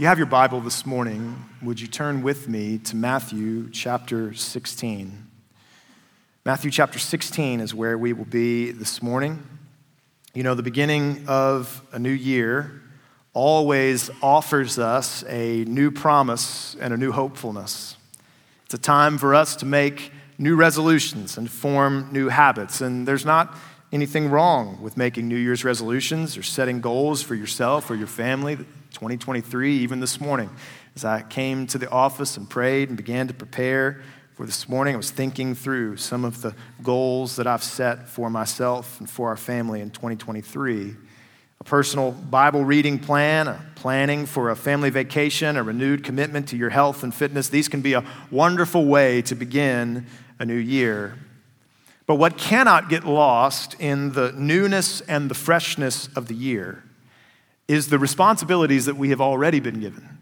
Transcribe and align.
you 0.00 0.06
have 0.06 0.16
your 0.16 0.26
Bible 0.26 0.62
this 0.62 0.86
morning, 0.86 1.44
would 1.60 1.78
you 1.78 1.86
turn 1.86 2.22
with 2.22 2.48
me 2.48 2.78
to 2.78 2.96
Matthew 2.96 3.68
chapter 3.68 4.32
16? 4.32 5.26
Matthew 6.42 6.70
chapter 6.70 6.98
16 6.98 7.60
is 7.60 7.74
where 7.74 7.98
we 7.98 8.14
will 8.14 8.24
be 8.24 8.70
this 8.70 9.02
morning. 9.02 9.42
You 10.32 10.42
know, 10.42 10.54
the 10.54 10.62
beginning 10.62 11.26
of 11.28 11.82
a 11.92 11.98
new 11.98 12.08
year 12.08 12.80
always 13.34 14.08
offers 14.22 14.78
us 14.78 15.22
a 15.28 15.66
new 15.66 15.90
promise 15.90 16.76
and 16.80 16.94
a 16.94 16.96
new 16.96 17.12
hopefulness. 17.12 17.98
It's 18.64 18.72
a 18.72 18.78
time 18.78 19.18
for 19.18 19.34
us 19.34 19.54
to 19.56 19.66
make 19.66 20.12
new 20.38 20.56
resolutions 20.56 21.36
and 21.36 21.50
form 21.50 22.08
new 22.10 22.30
habits. 22.30 22.80
And 22.80 23.06
there's 23.06 23.26
not 23.26 23.54
anything 23.92 24.30
wrong 24.30 24.80
with 24.80 24.96
making 24.96 25.28
New 25.28 25.36
Year's 25.36 25.62
resolutions 25.62 26.38
or 26.38 26.42
setting 26.42 26.80
goals 26.80 27.20
for 27.20 27.34
yourself 27.34 27.90
or 27.90 27.96
your 27.96 28.06
family 28.06 28.64
2023, 28.90 29.78
even 29.78 30.00
this 30.00 30.20
morning. 30.20 30.50
As 30.94 31.04
I 31.04 31.22
came 31.22 31.66
to 31.68 31.78
the 31.78 31.88
office 31.90 32.36
and 32.36 32.48
prayed 32.48 32.88
and 32.88 32.96
began 32.96 33.28
to 33.28 33.34
prepare 33.34 34.02
for 34.34 34.46
this 34.46 34.68
morning, 34.68 34.94
I 34.94 34.96
was 34.96 35.10
thinking 35.10 35.54
through 35.54 35.96
some 35.96 36.24
of 36.24 36.42
the 36.42 36.54
goals 36.82 37.36
that 37.36 37.46
I've 37.46 37.62
set 37.62 38.08
for 38.08 38.30
myself 38.30 38.98
and 39.00 39.08
for 39.08 39.28
our 39.28 39.36
family 39.36 39.80
in 39.80 39.90
2023. 39.90 40.96
A 41.60 41.64
personal 41.64 42.12
Bible 42.12 42.64
reading 42.64 42.98
plan, 42.98 43.46
a 43.46 43.64
planning 43.74 44.26
for 44.26 44.50
a 44.50 44.56
family 44.56 44.90
vacation, 44.90 45.56
a 45.56 45.62
renewed 45.62 46.02
commitment 46.02 46.48
to 46.48 46.56
your 46.56 46.70
health 46.70 47.02
and 47.02 47.14
fitness. 47.14 47.50
These 47.50 47.68
can 47.68 47.82
be 47.82 47.92
a 47.92 48.04
wonderful 48.30 48.86
way 48.86 49.22
to 49.22 49.34
begin 49.34 50.06
a 50.38 50.46
new 50.46 50.54
year. 50.54 51.16
But 52.06 52.16
what 52.16 52.38
cannot 52.38 52.88
get 52.88 53.04
lost 53.04 53.76
in 53.78 54.12
the 54.12 54.32
newness 54.32 55.00
and 55.02 55.30
the 55.30 55.34
freshness 55.34 56.08
of 56.16 56.26
the 56.28 56.34
year 56.34 56.82
is 57.70 57.86
the 57.86 58.00
responsibilities 58.00 58.86
that 58.86 58.96
we 58.96 59.10
have 59.10 59.20
already 59.20 59.60
been 59.60 59.78
given 59.78 60.18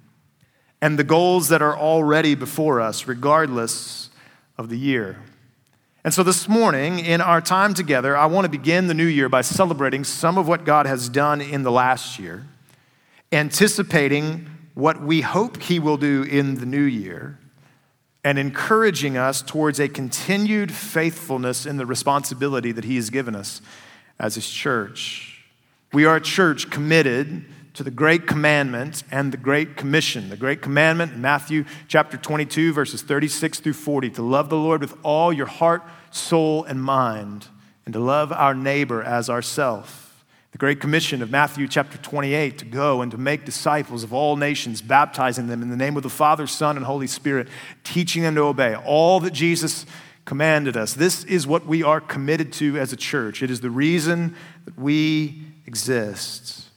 and 0.82 0.98
the 0.98 1.04
goals 1.04 1.48
that 1.48 1.62
are 1.62 1.74
already 1.74 2.34
before 2.34 2.78
us, 2.78 3.08
regardless 3.08 4.10
of 4.58 4.68
the 4.68 4.76
year. 4.76 5.18
And 6.04 6.12
so 6.12 6.22
this 6.22 6.46
morning, 6.46 6.98
in 6.98 7.22
our 7.22 7.40
time 7.40 7.72
together, 7.72 8.14
I 8.14 8.26
want 8.26 8.44
to 8.44 8.50
begin 8.50 8.86
the 8.86 8.92
new 8.92 9.06
year 9.06 9.30
by 9.30 9.40
celebrating 9.40 10.04
some 10.04 10.36
of 10.36 10.46
what 10.46 10.66
God 10.66 10.84
has 10.84 11.08
done 11.08 11.40
in 11.40 11.62
the 11.62 11.72
last 11.72 12.18
year, 12.18 12.44
anticipating 13.32 14.46
what 14.74 15.00
we 15.00 15.22
hope 15.22 15.62
He 15.62 15.78
will 15.78 15.96
do 15.96 16.24
in 16.24 16.56
the 16.56 16.66
new 16.66 16.84
year, 16.84 17.38
and 18.22 18.38
encouraging 18.38 19.16
us 19.16 19.40
towards 19.40 19.80
a 19.80 19.88
continued 19.88 20.70
faithfulness 20.70 21.64
in 21.64 21.78
the 21.78 21.86
responsibility 21.86 22.72
that 22.72 22.84
He 22.84 22.96
has 22.96 23.08
given 23.08 23.34
us 23.34 23.62
as 24.20 24.34
His 24.34 24.50
church. 24.50 25.37
We 25.92 26.04
are 26.04 26.16
a 26.16 26.20
church 26.20 26.70
committed 26.70 27.46
to 27.72 27.82
the 27.82 27.90
great 27.90 28.26
commandment 28.26 29.04
and 29.10 29.32
the 29.32 29.38
great 29.38 29.74
commission. 29.74 30.28
The 30.28 30.36
great 30.36 30.60
commandment, 30.60 31.16
Matthew 31.16 31.64
chapter 31.86 32.18
22, 32.18 32.74
verses 32.74 33.00
36 33.00 33.60
through 33.60 33.72
40, 33.72 34.10
to 34.10 34.22
love 34.22 34.50
the 34.50 34.56
Lord 34.56 34.82
with 34.82 34.98
all 35.02 35.32
your 35.32 35.46
heart, 35.46 35.82
soul, 36.10 36.64
and 36.64 36.82
mind, 36.82 37.48
and 37.86 37.94
to 37.94 38.00
love 38.00 38.32
our 38.32 38.54
neighbor 38.54 39.02
as 39.02 39.30
ourself. 39.30 40.26
The 40.52 40.58
great 40.58 40.78
commission 40.78 41.22
of 41.22 41.30
Matthew 41.30 41.66
chapter 41.66 41.96
28, 41.96 42.58
to 42.58 42.64
go 42.66 43.00
and 43.00 43.10
to 43.10 43.16
make 43.16 43.46
disciples 43.46 44.04
of 44.04 44.12
all 44.12 44.36
nations, 44.36 44.82
baptizing 44.82 45.46
them 45.46 45.62
in 45.62 45.70
the 45.70 45.76
name 45.76 45.96
of 45.96 46.02
the 46.02 46.10
Father, 46.10 46.46
Son, 46.46 46.76
and 46.76 46.84
Holy 46.84 47.06
Spirit, 47.06 47.48
teaching 47.82 48.24
them 48.24 48.34
to 48.34 48.42
obey 48.42 48.74
all 48.74 49.20
that 49.20 49.32
Jesus 49.32 49.86
commanded 50.26 50.76
us. 50.76 50.92
This 50.92 51.24
is 51.24 51.46
what 51.46 51.64
we 51.64 51.82
are 51.82 52.02
committed 52.02 52.52
to 52.54 52.76
as 52.78 52.92
a 52.92 52.96
church. 52.96 53.42
It 53.42 53.50
is 53.50 53.62
the 53.62 53.70
reason 53.70 54.36
that 54.66 54.78
we 54.78 55.47
exists. 55.68 56.70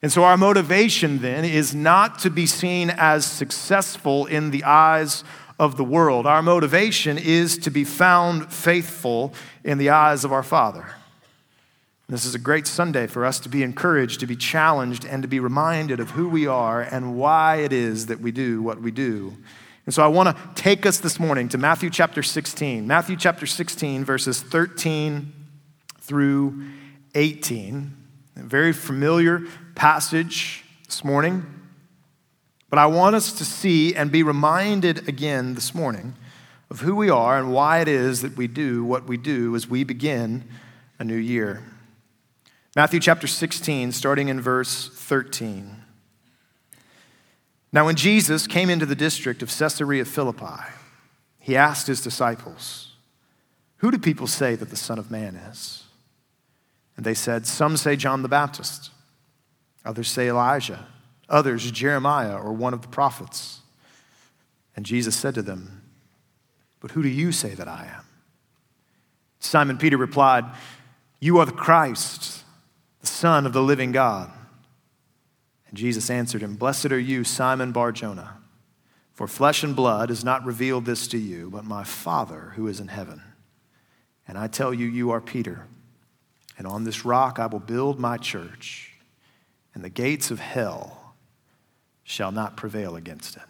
And 0.00 0.12
so, 0.12 0.24
our 0.24 0.36
motivation 0.36 1.18
then 1.18 1.44
is 1.44 1.74
not 1.74 2.20
to 2.20 2.30
be 2.30 2.46
seen 2.46 2.90
as 2.90 3.26
successful 3.26 4.24
in 4.26 4.50
the 4.52 4.64
eyes 4.64 5.24
of 5.58 5.76
the 5.76 5.84
world. 5.84 6.26
Our 6.26 6.42
motivation 6.42 7.18
is 7.18 7.58
to 7.58 7.70
be 7.70 7.84
found 7.84 8.52
faithful 8.52 9.34
in 9.64 9.78
the 9.78 9.90
eyes 9.90 10.24
of 10.24 10.32
our 10.32 10.44
Father. 10.44 10.86
This 12.08 12.24
is 12.24 12.36
a 12.36 12.38
great 12.38 12.68
Sunday 12.68 13.08
for 13.08 13.26
us 13.26 13.40
to 13.40 13.48
be 13.48 13.64
encouraged, 13.64 14.20
to 14.20 14.26
be 14.26 14.36
challenged, 14.36 15.04
and 15.04 15.22
to 15.22 15.28
be 15.28 15.40
reminded 15.40 15.98
of 15.98 16.10
who 16.10 16.28
we 16.28 16.46
are 16.46 16.80
and 16.80 17.16
why 17.16 17.56
it 17.56 17.72
is 17.72 18.06
that 18.06 18.20
we 18.20 18.30
do 18.30 18.62
what 18.62 18.80
we 18.80 18.92
do. 18.92 19.36
And 19.86 19.94
so 19.94 20.04
I 20.04 20.08
want 20.08 20.36
to 20.36 20.62
take 20.62 20.86
us 20.86 20.98
this 20.98 21.18
morning 21.18 21.48
to 21.48 21.58
Matthew 21.58 21.90
chapter 21.90 22.22
16. 22.22 22.86
Matthew 22.86 23.16
chapter 23.16 23.46
16, 23.46 24.04
verses 24.04 24.40
13 24.40 25.32
through 26.00 26.62
18. 27.16 28.05
A 28.36 28.42
very 28.42 28.74
familiar 28.74 29.42
passage 29.74 30.64
this 30.84 31.02
morning. 31.02 31.46
But 32.68 32.78
I 32.78 32.86
want 32.86 33.16
us 33.16 33.32
to 33.32 33.44
see 33.44 33.94
and 33.94 34.12
be 34.12 34.22
reminded 34.22 35.08
again 35.08 35.54
this 35.54 35.74
morning 35.74 36.14
of 36.70 36.80
who 36.80 36.94
we 36.94 37.08
are 37.08 37.38
and 37.38 37.50
why 37.50 37.80
it 37.80 37.88
is 37.88 38.20
that 38.22 38.36
we 38.36 38.46
do 38.46 38.84
what 38.84 39.06
we 39.06 39.16
do 39.16 39.54
as 39.56 39.68
we 39.68 39.84
begin 39.84 40.44
a 40.98 41.04
new 41.04 41.16
year. 41.16 41.62
Matthew 42.74 43.00
chapter 43.00 43.26
16, 43.26 43.92
starting 43.92 44.28
in 44.28 44.38
verse 44.38 44.90
13. 44.90 45.82
Now, 47.72 47.86
when 47.86 47.96
Jesus 47.96 48.46
came 48.46 48.68
into 48.68 48.84
the 48.84 48.94
district 48.94 49.42
of 49.42 49.48
Caesarea 49.48 50.04
Philippi, 50.04 50.62
he 51.38 51.56
asked 51.56 51.86
his 51.86 52.02
disciples, 52.02 52.92
Who 53.78 53.90
do 53.90 53.98
people 53.98 54.26
say 54.26 54.56
that 54.56 54.68
the 54.68 54.76
Son 54.76 54.98
of 54.98 55.10
Man 55.10 55.36
is? 55.36 55.85
And 56.96 57.04
they 57.04 57.14
said, 57.14 57.46
Some 57.46 57.76
say 57.76 57.96
John 57.96 58.22
the 58.22 58.28
Baptist, 58.28 58.90
others 59.84 60.08
say 60.08 60.28
Elijah, 60.28 60.86
others 61.28 61.70
Jeremiah 61.70 62.36
or 62.36 62.52
one 62.52 62.74
of 62.74 62.82
the 62.82 62.88
prophets. 62.88 63.60
And 64.74 64.84
Jesus 64.84 65.16
said 65.16 65.34
to 65.34 65.42
them, 65.42 65.82
But 66.80 66.92
who 66.92 67.02
do 67.02 67.08
you 67.08 67.32
say 67.32 67.54
that 67.54 67.68
I 67.68 67.90
am? 67.96 68.04
Simon 69.38 69.78
Peter 69.78 69.96
replied, 69.96 70.44
You 71.20 71.38
are 71.38 71.46
the 71.46 71.52
Christ, 71.52 72.44
the 73.00 73.06
Son 73.06 73.46
of 73.46 73.52
the 73.52 73.62
living 73.62 73.92
God. 73.92 74.30
And 75.68 75.76
Jesus 75.76 76.10
answered 76.10 76.42
him, 76.42 76.56
Blessed 76.56 76.86
are 76.86 76.98
you, 76.98 77.24
Simon 77.24 77.72
Bar 77.72 77.92
Jonah, 77.92 78.38
for 79.12 79.26
flesh 79.26 79.62
and 79.62 79.76
blood 79.76 80.08
has 80.08 80.24
not 80.24 80.44
revealed 80.44 80.84
this 80.84 81.06
to 81.08 81.18
you, 81.18 81.50
but 81.50 81.64
my 81.64 81.84
Father 81.84 82.52
who 82.56 82.66
is 82.68 82.80
in 82.80 82.88
heaven. 82.88 83.22
And 84.28 84.36
I 84.36 84.46
tell 84.46 84.74
you, 84.74 84.86
you 84.86 85.10
are 85.10 85.20
Peter 85.20 85.66
and 86.58 86.66
on 86.66 86.84
this 86.84 87.04
rock 87.04 87.38
I 87.38 87.46
will 87.46 87.60
build 87.60 87.98
my 87.98 88.16
church, 88.16 88.92
and 89.74 89.84
the 89.84 89.90
gates 89.90 90.30
of 90.30 90.40
hell 90.40 91.14
shall 92.04 92.32
not 92.32 92.56
prevail 92.56 92.96
against 92.96 93.36
it. 93.36 93.42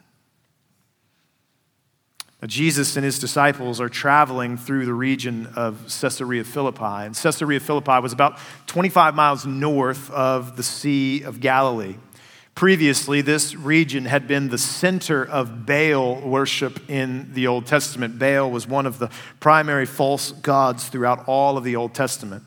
Now, 2.41 2.49
Jesus 2.49 2.97
and 2.97 3.05
his 3.05 3.19
disciples 3.19 3.81
are 3.81 3.89
traveling 3.89 4.59
through 4.59 4.84
the 4.84 4.93
region 4.93 5.47
of 5.56 5.84
Caesarea 6.00 6.44
Philippi. 6.44 6.84
And 6.84 7.15
Caesarea 7.15 7.61
Philippi 7.61 7.99
was 8.00 8.12
about 8.12 8.39
25 8.67 9.15
miles 9.15 9.47
north 9.47 10.11
of 10.11 10.56
the 10.56 10.62
Sea 10.62 11.23
of 11.23 11.41
Galilee. 11.41 11.97
Previously, 12.55 13.21
this 13.23 13.55
region 13.55 14.06
had 14.06 14.28
been 14.28 14.49
the 14.49 14.59
center 14.59 15.25
of 15.25 15.67
Baal 15.67 16.21
worship 16.21 16.91
in 16.91 17.33
the 17.33 17.47
Old 17.47 17.67
Testament. 17.67 18.19
Baal 18.19 18.50
was 18.50 18.67
one 18.67 18.87
of 18.87 18.99
the 18.99 19.11
primary 19.41 19.84
false 19.84 20.33
gods 20.33 20.88
throughout 20.88 21.27
all 21.27 21.59
of 21.59 21.65
the 21.65 21.77
Old 21.77 21.94
Testament. 21.94 22.44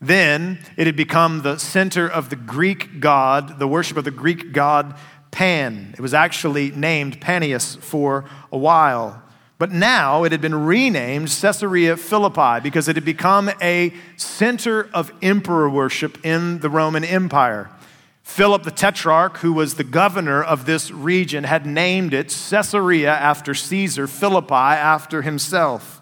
Then 0.00 0.58
it 0.76 0.86
had 0.86 0.96
become 0.96 1.42
the 1.42 1.58
center 1.58 2.08
of 2.08 2.30
the 2.30 2.36
Greek 2.36 3.00
god, 3.00 3.58
the 3.58 3.66
worship 3.66 3.96
of 3.96 4.04
the 4.04 4.10
Greek 4.10 4.52
god 4.52 4.94
Pan. 5.30 5.94
It 5.96 6.00
was 6.00 6.14
actually 6.14 6.70
named 6.70 7.20
Panias 7.20 7.78
for 7.78 8.24
a 8.50 8.58
while. 8.58 9.22
But 9.58 9.72
now 9.72 10.22
it 10.22 10.32
had 10.32 10.40
been 10.40 10.66
renamed 10.66 11.28
Caesarea 11.28 11.96
Philippi 11.96 12.60
because 12.62 12.88
it 12.88 12.96
had 12.96 13.04
become 13.04 13.50
a 13.60 13.92
center 14.16 14.88
of 14.94 15.12
emperor 15.20 15.68
worship 15.68 16.24
in 16.24 16.60
the 16.60 16.70
Roman 16.70 17.04
Empire. 17.04 17.68
Philip 18.22 18.62
the 18.62 18.70
Tetrarch, 18.70 19.38
who 19.38 19.52
was 19.52 19.74
the 19.74 19.84
governor 19.84 20.42
of 20.42 20.66
this 20.66 20.90
region, 20.90 21.44
had 21.44 21.66
named 21.66 22.14
it 22.14 22.28
Caesarea 22.28 23.10
after 23.10 23.54
Caesar, 23.54 24.06
Philippi 24.06 24.54
after 24.54 25.22
himself. 25.22 25.97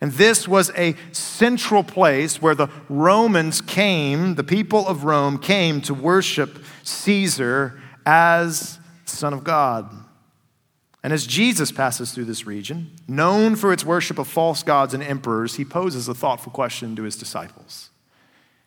And 0.00 0.12
this 0.12 0.48
was 0.48 0.70
a 0.76 0.96
central 1.12 1.84
place 1.84 2.40
where 2.40 2.54
the 2.54 2.68
Romans 2.88 3.60
came, 3.60 4.34
the 4.34 4.44
people 4.44 4.86
of 4.86 5.04
Rome 5.04 5.38
came 5.38 5.82
to 5.82 5.94
worship 5.94 6.64
Caesar 6.84 7.80
as 8.06 8.78
Son 9.04 9.34
of 9.34 9.44
God. 9.44 9.94
And 11.02 11.12
as 11.12 11.26
Jesus 11.26 11.72
passes 11.72 12.12
through 12.12 12.26
this 12.26 12.46
region, 12.46 12.90
known 13.08 13.56
for 13.56 13.72
its 13.72 13.84
worship 13.84 14.18
of 14.18 14.28
false 14.28 14.62
gods 14.62 14.94
and 14.94 15.02
emperors, 15.02 15.56
he 15.56 15.64
poses 15.64 16.08
a 16.08 16.14
thoughtful 16.14 16.52
question 16.52 16.94
to 16.96 17.02
his 17.02 17.16
disciples. 17.16 17.90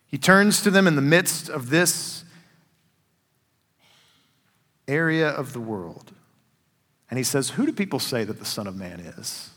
He 0.08 0.18
turns 0.18 0.62
to 0.62 0.72
them 0.72 0.88
in 0.88 0.96
the 0.96 1.02
midst 1.02 1.50
of 1.50 1.70
this 1.70 2.24
area 4.88 5.30
of 5.30 5.54
the 5.54 5.60
world, 5.60 6.12
and 7.10 7.18
he 7.18 7.24
says, 7.24 7.52
Who 7.52 7.66
do 7.66 7.72
people 7.72 8.00
say 8.00 8.24
that 8.24 8.40
the 8.40 8.46
Son 8.46 8.68
of 8.68 8.76
Man 8.76 9.00
is? 9.00 9.53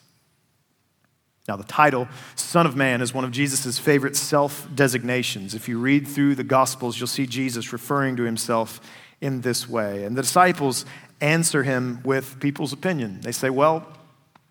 Now, 1.49 1.57
the 1.57 1.65
title, 1.65 2.09
Son 2.35 2.67
of 2.67 2.75
Man, 2.75 3.01
is 3.01 3.15
one 3.15 3.25
of 3.25 3.31
Jesus' 3.31 3.79
favorite 3.79 4.17
self 4.17 4.69
designations. 4.75 5.55
If 5.55 5.69
you 5.69 5.79
read 5.79 6.07
through 6.09 6.35
the 6.35 6.45
Gospels, 6.45 6.99
you'll 6.99 7.07
see 7.07 7.27
Jesus 7.27 7.73
referring 7.73 8.17
to 8.17 8.25
himself 8.25 8.81
in 9.21 9.43
this 9.43 9.69
way. 9.69 10.05
And 10.05 10.17
the 10.17 10.23
disciples 10.23 10.85
answer 11.21 11.63
him 11.63 12.01
with 12.05 12.41
people's 12.41 12.73
opinion. 12.73 13.21
They 13.21 13.33
say, 13.33 13.51
well, 13.51 13.87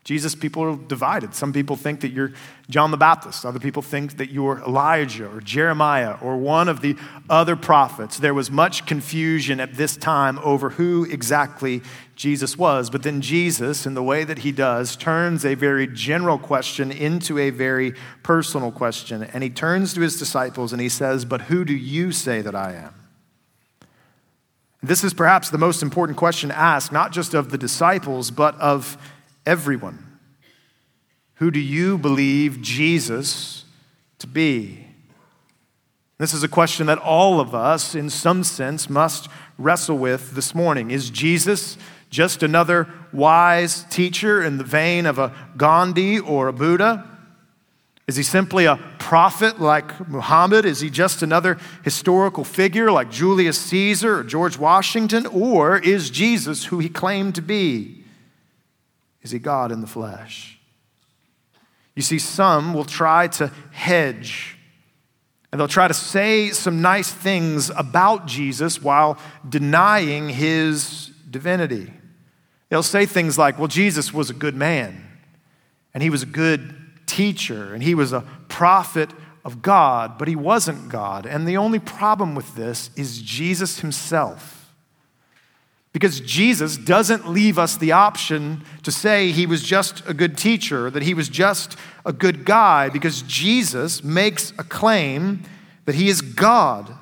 Jesus, 0.06 0.36
people 0.36 0.62
are 0.62 0.76
divided. 0.76 1.34
Some 1.34 1.52
people 1.52 1.76
think 1.76 2.02
that 2.02 2.10
you're 2.10 2.32
John 2.70 2.92
the 2.92 2.98
Baptist. 2.98 3.44
Other 3.44 3.58
people 3.58 3.82
think 3.82 4.18
that 4.18 4.30
you're 4.30 4.60
Elijah 4.60 5.28
or 5.28 5.42
Jeremiah 5.42 6.16
or 6.22 6.38
one 6.38 6.70
of 6.70 6.82
the 6.82 6.96
other 7.28 7.56
prophets. 7.56 8.20
There 8.20 8.36
was 8.36 8.52
much 8.52 8.86
confusion 8.86 9.60
at 9.60 9.74
this 9.74 9.98
time 9.98 10.38
over 10.44 10.70
who 10.70 11.06
exactly 11.06 11.82
Jesus 12.16 12.56
was. 12.56 12.92
But 12.92 13.02
then 13.02 13.20
Jesus, 13.20 13.88
in 13.88 13.96
the 13.96 14.04
way 14.04 14.24
that 14.24 14.40
he 14.40 14.52
does, 14.52 14.96
turns 14.96 15.44
a 15.44 15.56
very 15.56 15.88
general 15.88 16.38
question 16.38 16.92
into 16.92 17.40
a 17.40 17.50
very 17.50 17.96
personal 18.22 18.72
question. 18.72 19.24
And 19.24 19.42
he 19.42 19.50
turns 19.50 19.96
to 19.96 20.02
his 20.02 20.20
disciples 20.20 20.72
and 20.72 20.80
he 20.80 20.90
says, 20.90 21.26
But 21.26 21.42
who 21.42 21.66
do 21.66 21.76
you 21.76 22.12
say 22.12 22.42
that 22.42 22.54
I 22.54 22.74
am? 22.74 22.94
This 24.84 25.04
is 25.04 25.16
perhaps 25.16 25.50
the 25.50 25.58
most 25.58 25.82
important 25.82 26.16
question 26.16 26.52
asked, 26.52 26.92
not 26.92 27.12
just 27.12 27.34
of 27.34 27.50
the 27.50 27.58
disciples, 27.58 28.30
but 28.30 28.54
of 28.60 29.00
everyone. 29.46 30.20
Who 31.36 31.52
do 31.52 31.60
you 31.60 31.98
believe 31.98 32.62
Jesus 32.62 33.66
to 34.20 34.28
be? 34.28 34.88
This 36.18 36.34
is 36.34 36.44
a 36.44 36.48
question 36.48 36.88
that 36.88 36.98
all 37.00 37.42
of 37.42 37.54
us, 37.54 37.94
in 37.94 38.10
some 38.10 38.44
sense, 38.44 38.90
must 38.90 39.28
wrestle 39.58 39.98
with 39.98 40.32
this 40.32 40.56
morning. 40.56 40.92
Is 40.92 41.10
Jesus 41.10 41.78
just 42.10 42.42
another 42.42 42.88
wise 43.12 43.84
teacher 43.90 44.42
in 44.42 44.58
the 44.58 44.64
vein 44.64 45.06
of 45.06 45.20
a 45.20 45.34
Gandhi 45.58 46.20
or 46.20 46.48
a 46.48 46.54
Buddha? 46.54 47.06
Is 48.08 48.16
he 48.16 48.24
simply 48.24 48.66
a 48.66 48.78
prophet 49.00 49.60
like 49.60 50.08
Muhammad? 50.08 50.64
Is 50.64 50.80
he 50.80 50.90
just 50.90 51.22
another 51.22 51.58
historical 51.84 52.46
figure 52.46 52.92
like 52.92 53.12
Julius 53.12 53.60
Caesar 53.60 54.20
or 54.20 54.24
George 54.24 54.58
Washington? 54.58 55.26
Or 55.26 55.78
is 55.78 56.10
Jesus 56.10 56.66
who 56.66 56.80
he 56.80 56.88
claimed 56.88 57.36
to 57.36 57.42
be? 57.42 58.05
Is 59.26 59.32
he 59.32 59.40
God 59.40 59.72
in 59.72 59.82
the 59.82 59.88
flesh? 59.88 60.58
You 61.96 62.04
see, 62.04 62.20
some 62.20 62.74
will 62.74 62.86
try 62.86 63.28
to 63.28 63.52
hedge 63.72 64.56
and 65.52 65.60
they'll 65.60 65.68
try 65.68 65.88
to 65.88 65.94
say 65.94 66.52
some 66.52 66.82
nice 66.82 67.12
things 67.12 67.70
about 67.72 68.28
Jesus 68.28 68.82
while 68.82 69.18
denying 69.48 70.30
his 70.30 71.12
divinity. 71.30 71.92
They'll 72.70 72.84
say 72.84 73.06
things 73.06 73.38
like, 73.38 73.58
well, 73.58 73.70
Jesus 73.70 74.14
was 74.14 74.30
a 74.30 74.34
good 74.34 74.56
man, 74.56 75.08
and 75.94 76.04
he 76.04 76.10
was 76.10 76.24
a 76.24 76.26
good 76.26 76.76
teacher, 77.06 77.74
and 77.74 77.82
he 77.82 77.96
was 77.96 78.12
a 78.12 78.26
prophet 78.50 79.10
of 79.46 79.62
God, 79.62 80.18
but 80.18 80.28
he 80.28 80.36
wasn't 80.36 80.90
God. 80.90 81.26
And 81.26 81.48
the 81.48 81.58
only 81.58 81.80
problem 81.80 82.36
with 82.36 82.54
this 82.56 82.90
is 82.98 83.22
Jesus 83.22 83.80
himself. 83.80 84.55
Because 85.96 86.20
Jesus 86.20 86.76
doesn't 86.76 87.30
leave 87.30 87.58
us 87.58 87.78
the 87.78 87.94
option 87.94 88.64
to 88.84 88.92
say 88.92 89.32
he 89.32 89.46
was 89.46 89.64
just 89.64 90.06
a 90.06 90.14
good 90.14 90.38
teacher, 90.38 90.90
that 90.90 91.04
he 91.04 91.14
was 91.14 91.30
just 91.30 91.78
a 92.06 92.12
good 92.12 92.44
guy, 92.44 92.90
because 92.90 93.22
Jesus 93.22 94.04
makes 94.04 94.52
a 94.60 94.66
claim 94.66 95.44
that 95.86 95.96
he 95.96 96.10
is 96.10 96.22
God. 96.22 96.94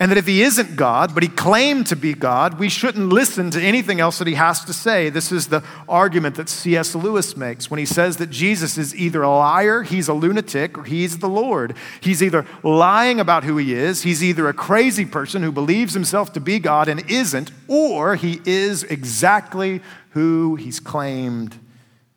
And 0.00 0.12
that 0.12 0.18
if 0.18 0.28
he 0.28 0.42
isn't 0.42 0.76
God, 0.76 1.12
but 1.12 1.24
he 1.24 1.28
claimed 1.28 1.88
to 1.88 1.96
be 1.96 2.14
God, 2.14 2.60
we 2.60 2.68
shouldn't 2.68 3.08
listen 3.08 3.50
to 3.50 3.60
anything 3.60 3.98
else 3.98 4.18
that 4.18 4.28
he 4.28 4.34
has 4.34 4.64
to 4.66 4.72
say. 4.72 5.10
This 5.10 5.32
is 5.32 5.48
the 5.48 5.64
argument 5.88 6.36
that 6.36 6.48
C.S. 6.48 6.94
Lewis 6.94 7.36
makes 7.36 7.68
when 7.68 7.78
he 7.78 7.86
says 7.86 8.18
that 8.18 8.30
Jesus 8.30 8.78
is 8.78 8.94
either 8.94 9.22
a 9.22 9.28
liar, 9.28 9.82
he's 9.82 10.06
a 10.06 10.12
lunatic, 10.12 10.78
or 10.78 10.84
he's 10.84 11.18
the 11.18 11.28
Lord. 11.28 11.74
He's 12.00 12.22
either 12.22 12.46
lying 12.62 13.18
about 13.18 13.42
who 13.42 13.56
he 13.56 13.74
is, 13.74 14.02
he's 14.02 14.22
either 14.22 14.48
a 14.48 14.54
crazy 14.54 15.04
person 15.04 15.42
who 15.42 15.50
believes 15.50 15.94
himself 15.94 16.32
to 16.34 16.40
be 16.40 16.60
God 16.60 16.86
and 16.86 17.10
isn't, 17.10 17.50
or 17.66 18.14
he 18.14 18.40
is 18.44 18.84
exactly 18.84 19.80
who 20.10 20.54
he's 20.54 20.78
claimed 20.78 21.58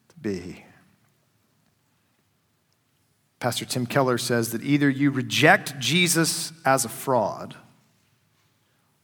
to 0.10 0.19
be. 0.22 0.66
Pastor 3.39 3.66
Tim 3.66 3.88
Keller 3.88 4.19
says 4.19 4.51
that 4.51 4.62
either 4.62 4.88
you 4.88 5.10
reject 5.10 5.80
Jesus 5.80 6.54
as 6.63 6.86
a 6.86 6.89
fraud 6.89 7.57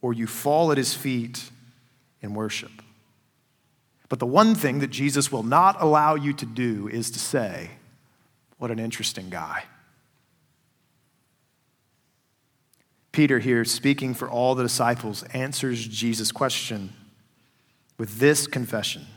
or 0.02 0.14
you 0.14 0.28
fall 0.28 0.72
at 0.72 0.78
his 0.78 0.94
feet 0.94 1.50
in 2.22 2.34
worship. 2.34 2.72
But 4.10 4.20
the 4.20 4.26
one 4.26 4.56
thing 4.56 4.80
that 4.80 4.90
Jesus 4.90 5.32
will 5.32 5.44
not 5.44 5.82
allow 5.82 6.16
you 6.16 6.34
to 6.34 6.46
do 6.46 6.88
is 6.88 7.12
to 7.12 7.20
say, 7.20 7.72
What 8.58 8.72
an 8.72 8.80
interesting 8.80 9.30
guy. 9.30 9.64
Peter, 13.12 13.40
here 13.40 13.66
speaking 13.66 14.14
for 14.14 14.30
all 14.30 14.54
the 14.54 14.64
disciples, 14.64 15.24
answers 15.34 15.88
Jesus' 15.88 16.32
question 16.32 16.94
with 17.98 18.20
this 18.20 18.46
confession. 18.46 19.08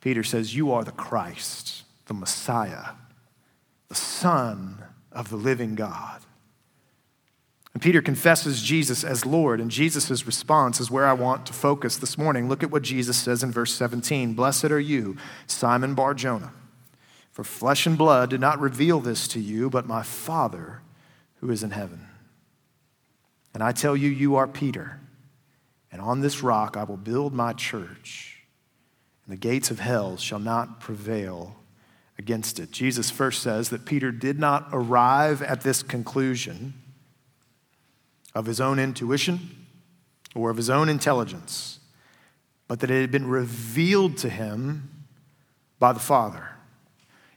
Peter 0.00 0.22
says, 0.22 0.54
You 0.54 0.72
are 0.72 0.84
the 0.84 0.92
Christ, 0.92 1.82
the 2.06 2.14
Messiah, 2.14 2.90
the 3.88 3.94
Son 3.94 4.82
of 5.10 5.28
the 5.28 5.36
living 5.36 5.74
God. 5.74 6.22
And 7.74 7.82
Peter 7.82 8.00
confesses 8.00 8.62
Jesus 8.62 9.04
as 9.04 9.26
Lord, 9.26 9.60
and 9.60 9.70
Jesus' 9.70 10.26
response 10.26 10.80
is 10.80 10.90
where 10.90 11.06
I 11.06 11.12
want 11.12 11.46
to 11.46 11.52
focus 11.52 11.96
this 11.96 12.16
morning. 12.16 12.48
Look 12.48 12.62
at 12.62 12.70
what 12.70 12.82
Jesus 12.82 13.16
says 13.16 13.42
in 13.42 13.52
verse 13.52 13.72
17 13.74 14.34
Blessed 14.34 14.66
are 14.66 14.80
you, 14.80 15.16
Simon 15.46 15.94
Bar 15.94 16.14
Jonah, 16.14 16.52
for 17.30 17.44
flesh 17.44 17.86
and 17.86 17.98
blood 17.98 18.30
did 18.30 18.40
not 18.40 18.60
reveal 18.60 19.00
this 19.00 19.28
to 19.28 19.40
you, 19.40 19.68
but 19.68 19.86
my 19.86 20.02
Father 20.02 20.80
who 21.36 21.50
is 21.50 21.62
in 21.62 21.70
heaven. 21.70 22.06
And 23.54 23.62
I 23.62 23.72
tell 23.72 23.96
you, 23.96 24.08
you 24.08 24.36
are 24.36 24.48
Peter, 24.48 25.00
and 25.92 26.00
on 26.00 26.20
this 26.20 26.42
rock 26.42 26.76
I 26.76 26.84
will 26.84 26.96
build 26.96 27.34
my 27.34 27.52
church, 27.52 28.42
and 29.24 29.32
the 29.32 29.38
gates 29.38 29.70
of 29.70 29.78
hell 29.78 30.16
shall 30.16 30.38
not 30.38 30.80
prevail 30.80 31.56
against 32.18 32.58
it. 32.58 32.72
Jesus 32.72 33.10
first 33.10 33.42
says 33.42 33.68
that 33.68 33.84
Peter 33.84 34.10
did 34.10 34.38
not 34.38 34.68
arrive 34.72 35.42
at 35.42 35.60
this 35.60 35.82
conclusion 35.82 36.74
of 38.38 38.46
his 38.46 38.60
own 38.60 38.78
intuition 38.78 39.50
or 40.32 40.48
of 40.48 40.56
his 40.56 40.70
own 40.70 40.88
intelligence, 40.88 41.80
but 42.68 42.78
that 42.78 42.88
it 42.88 43.00
had 43.00 43.10
been 43.10 43.26
revealed 43.26 44.16
to 44.16 44.28
him 44.28 45.06
by 45.80 45.92
the 45.92 45.98
Father. 45.98 46.50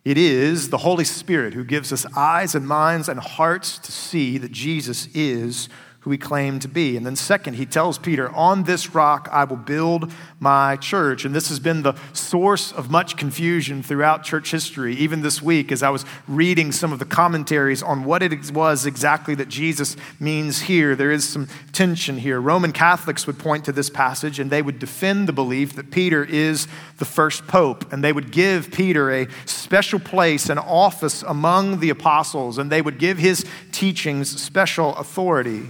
It 0.06 0.16
is 0.16 0.70
the 0.70 0.78
Holy 0.78 1.04
Spirit 1.04 1.56
who 1.56 1.64
gives 1.64 1.92
us 1.92 2.06
eyes 2.16 2.54
and 2.54 2.68
minds 2.68 3.10
and 3.10 3.20
hearts 3.20 3.80
to 3.80 3.92
see 3.92 4.38
that 4.38 4.52
Jesus 4.52 5.08
is 5.16 5.70
who 6.02 6.10
he 6.10 6.18
claimed 6.18 6.64
to 6.64 6.68
be. 6.68 6.98
And 6.98 7.06
then, 7.06 7.16
second, 7.16 7.56
he 7.56 7.66
tells 7.66 8.00
Peter, 8.00 8.30
On 8.32 8.64
this 8.64 8.96
rock 8.96 9.30
I 9.32 9.44
will 9.44 9.58
build 9.58 10.12
my 10.40 10.76
church. 10.78 11.26
And 11.26 11.36
this 11.36 11.50
has 11.50 11.60
been 11.60 11.84
the 11.84 11.94
source 12.12 12.72
of 12.72 12.90
much 12.90 13.18
confusion 13.18 13.84
throughout 13.84 14.24
church 14.24 14.50
history. 14.50 14.96
Even 14.96 15.22
this 15.22 15.44
week, 15.44 15.72
as 15.72 15.84
I 15.84 15.90
was 15.90 16.04
reading 16.28 16.72
some 16.72 16.92
of 16.92 16.98
the 16.98 17.06
commentaries 17.06 17.84
on 17.84 18.04
what 18.04 18.24
it 18.24 18.52
was 18.52 18.88
exactly 18.88 19.36
that 19.36 19.48
Jesus 19.48 19.96
means 20.20 20.62
here, 20.62 20.96
there 20.96 21.12
is 21.12 21.30
some 21.30 21.48
tension 21.72 22.18
here. 22.18 22.42
Roman 22.42 22.72
Catholics 22.72 23.28
would 23.28 23.38
point 23.38 23.66
to 23.66 23.72
this 23.72 23.92
passage 23.92 24.40
and 24.40 24.50
they 24.50 24.64
would 24.64 24.80
defend 24.80 25.28
the 25.28 25.34
belief 25.34 25.76
that 25.76 25.92
Peter 25.92 26.24
is 26.24 26.68
the 26.98 27.06
first 27.06 27.46
pope. 27.46 27.94
And 27.94 28.04
they 28.04 28.12
would 28.12 28.32
give 28.32 28.72
Peter 28.72 29.12
a 29.12 29.28
special 29.46 30.00
place 30.00 30.50
and 30.50 30.60
office 30.60 31.22
among 31.22 31.80
the 31.80 31.92
apostles, 31.92 32.58
and 32.58 32.72
they 32.72 32.82
would 32.82 32.98
give 32.98 33.20
his 33.20 33.46
teachings 33.72 34.42
special 34.42 34.96
authority. 34.96 35.68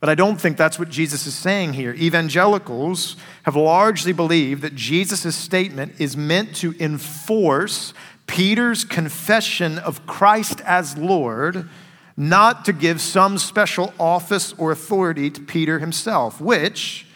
But 0.00 0.08
I 0.08 0.14
don't 0.14 0.40
think 0.40 0.56
that's 0.56 0.78
what 0.78 0.90
Jesus 0.90 1.26
is 1.26 1.34
saying 1.34 1.72
here. 1.72 1.92
Evangelicals 1.94 3.16
have 3.42 3.56
largely 3.56 4.12
believed 4.12 4.62
that 4.62 4.76
Jesus' 4.76 5.34
statement 5.34 5.94
is 5.98 6.16
meant 6.16 6.54
to 6.56 6.74
enforce 6.78 7.92
Peter's 8.28 8.84
confession 8.84 9.78
of 9.78 10.06
Christ 10.06 10.60
as 10.60 10.96
Lord, 10.96 11.68
not 12.16 12.64
to 12.66 12.72
give 12.72 13.00
some 13.00 13.38
special 13.38 13.92
office 13.98 14.52
or 14.52 14.70
authority 14.70 15.30
to 15.30 15.40
Peter 15.40 15.80
himself, 15.80 16.40
which 16.40 17.06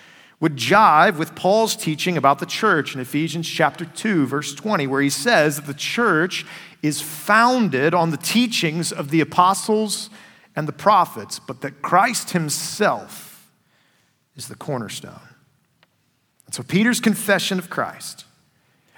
would 0.41 0.57
jive 0.57 1.19
with 1.19 1.37
Paul's 1.37 1.77
teaching 1.77 2.17
about 2.17 2.41
the 2.41 2.47
church 2.47 2.97
in 2.97 3.01
Ephesians 3.01 3.49
chapter 3.49 3.85
2 3.85 4.27
verse 4.27 4.53
20 4.57 4.89
where 4.89 5.01
he 5.01 5.09
says 5.09 5.55
that 5.55 5.67
the 5.69 5.75
church 5.75 6.45
is 6.83 7.01
founded 7.01 7.95
on 7.95 8.11
the 8.11 8.17
teachings 8.17 8.91
of 8.91 9.11
the 9.11 9.21
apostles 9.21 10.11
and 10.54 10.68
the 10.68 10.73
prophets, 10.73 11.38
but 11.38 11.61
that 11.62 11.82
Christ 11.82 12.30
himself 12.30 13.50
is 14.37 14.49
the 14.49 14.54
cornerstone. 14.54 15.21
And 16.47 16.54
so 16.54 16.62
Peter's 16.62 17.00
confession 17.00 17.59
of 17.59 17.71
Christ 17.71 18.25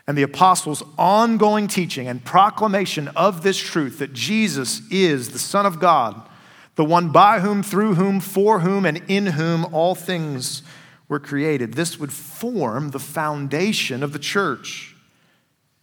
and 0.07 0.19
the 0.19 0.23
apostles' 0.23 0.83
ongoing 0.99 1.67
teaching 1.67 2.09
and 2.09 2.25
proclamation 2.25 3.09
of 3.09 3.43
this 3.43 3.59
truth 3.59 3.99
that 3.99 4.13
Jesus 4.13 4.83
is 4.91 5.31
the 5.31 5.39
Son 5.39 5.65
of 5.65 5.81
God, 5.81 6.21
the 6.75 6.85
one 6.85 7.11
by 7.11 7.41
whom, 7.41 7.63
through 7.63 7.95
whom, 7.95 8.21
for 8.21 8.61
whom, 8.61 8.85
and 8.85 9.03
in 9.09 9.27
whom 9.27 9.65
all 9.73 9.95
things 9.95 10.63
were 11.09 11.21
created. 11.21 11.75
This 11.75 11.99
would 11.99 12.13
form 12.13 12.91
the 12.91 12.99
foundation 12.99 14.03
of 14.03 14.13
the 14.13 14.19
church. 14.19 14.95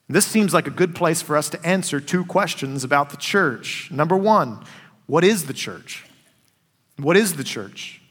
This 0.10 0.26
seems 0.26 0.54
like 0.54 0.68
a 0.68 0.72
good 0.72 0.94
place 0.94 1.22
for 1.22 1.38
us 1.38 1.50
to 1.50 1.66
answer 1.66 2.02
two 2.02 2.26
questions 2.26 2.84
about 2.84 3.12
the 3.12 3.18
church. 3.18 3.90
Number 3.92 4.18
one, 4.18 4.64
what 5.12 5.26
is 5.26 5.46
the 5.46 5.54
church? 5.54 6.06
What 6.98 7.18
is 7.18 7.36
the 7.36 7.44
church? 7.44 8.02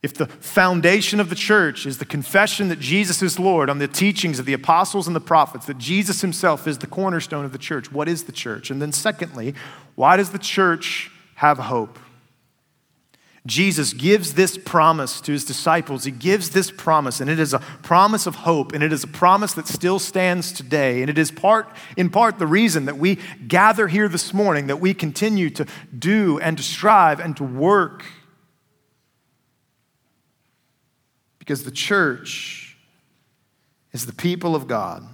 if 0.00 0.14
the 0.14 0.26
foundation 0.26 1.18
of 1.18 1.28
the 1.28 1.34
church 1.34 1.84
is 1.84 1.98
the 1.98 2.04
confession 2.04 2.68
that 2.68 2.78
Jesus 2.78 3.20
is 3.20 3.38
Lord 3.38 3.68
on 3.68 3.78
the 3.78 3.88
teachings 3.88 4.38
of 4.38 4.46
the 4.46 4.52
apostles 4.52 5.08
and 5.08 5.16
the 5.16 5.20
prophets, 5.20 5.66
that 5.66 5.78
Jesus 5.78 6.20
himself 6.20 6.68
is 6.68 6.78
the 6.78 6.86
cornerstone 6.86 7.44
of 7.44 7.50
the 7.50 7.58
church, 7.58 7.90
what 7.90 8.08
is 8.08 8.24
the 8.24 8.32
church? 8.32 8.70
And 8.70 8.80
then, 8.80 8.92
secondly, 8.92 9.54
why 9.96 10.16
does 10.16 10.30
the 10.30 10.38
church 10.38 11.10
have 11.34 11.58
hope? 11.58 11.98
Jesus 13.48 13.94
gives 13.94 14.34
this 14.34 14.58
promise 14.58 15.22
to 15.22 15.32
his 15.32 15.42
disciples. 15.42 16.04
He 16.04 16.10
gives 16.10 16.50
this 16.50 16.70
promise, 16.70 17.18
and 17.18 17.30
it 17.30 17.40
is 17.40 17.54
a 17.54 17.60
promise 17.82 18.26
of 18.26 18.34
hope, 18.34 18.72
and 18.72 18.84
it 18.84 18.92
is 18.92 19.04
a 19.04 19.08
promise 19.08 19.54
that 19.54 19.66
still 19.66 19.98
stands 19.98 20.52
today. 20.52 21.00
And 21.00 21.08
it 21.08 21.16
is 21.16 21.30
part, 21.30 21.66
in 21.96 22.10
part, 22.10 22.38
the 22.38 22.46
reason 22.46 22.84
that 22.84 22.98
we 22.98 23.18
gather 23.46 23.88
here 23.88 24.06
this 24.06 24.34
morning, 24.34 24.66
that 24.66 24.80
we 24.80 24.92
continue 24.92 25.48
to 25.50 25.66
do 25.98 26.38
and 26.40 26.58
to 26.58 26.62
strive 26.62 27.20
and 27.20 27.34
to 27.38 27.44
work. 27.44 28.04
Because 31.38 31.64
the 31.64 31.70
church 31.70 32.76
is 33.92 34.04
the 34.04 34.12
people 34.12 34.54
of 34.54 34.68
God, 34.68 35.08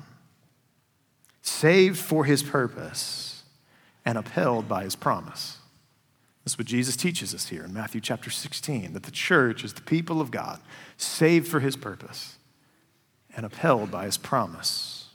saved 1.40 2.00
for 2.00 2.24
his 2.24 2.42
purpose 2.42 3.44
and 4.04 4.18
upheld 4.18 4.68
by 4.68 4.82
his 4.82 4.96
promise. 4.96 5.58
That's 6.44 6.58
what 6.58 6.66
Jesus 6.66 6.96
teaches 6.96 7.34
us 7.34 7.48
here 7.48 7.64
in 7.64 7.72
Matthew 7.72 8.00
chapter 8.00 8.30
16 8.30 8.92
that 8.92 9.04
the 9.04 9.10
church 9.10 9.64
is 9.64 9.72
the 9.72 9.80
people 9.80 10.20
of 10.20 10.30
God, 10.30 10.60
saved 10.98 11.48
for 11.48 11.60
his 11.60 11.74
purpose 11.74 12.36
and 13.34 13.46
upheld 13.46 13.90
by 13.90 14.04
his 14.04 14.18
promise. 14.18 15.08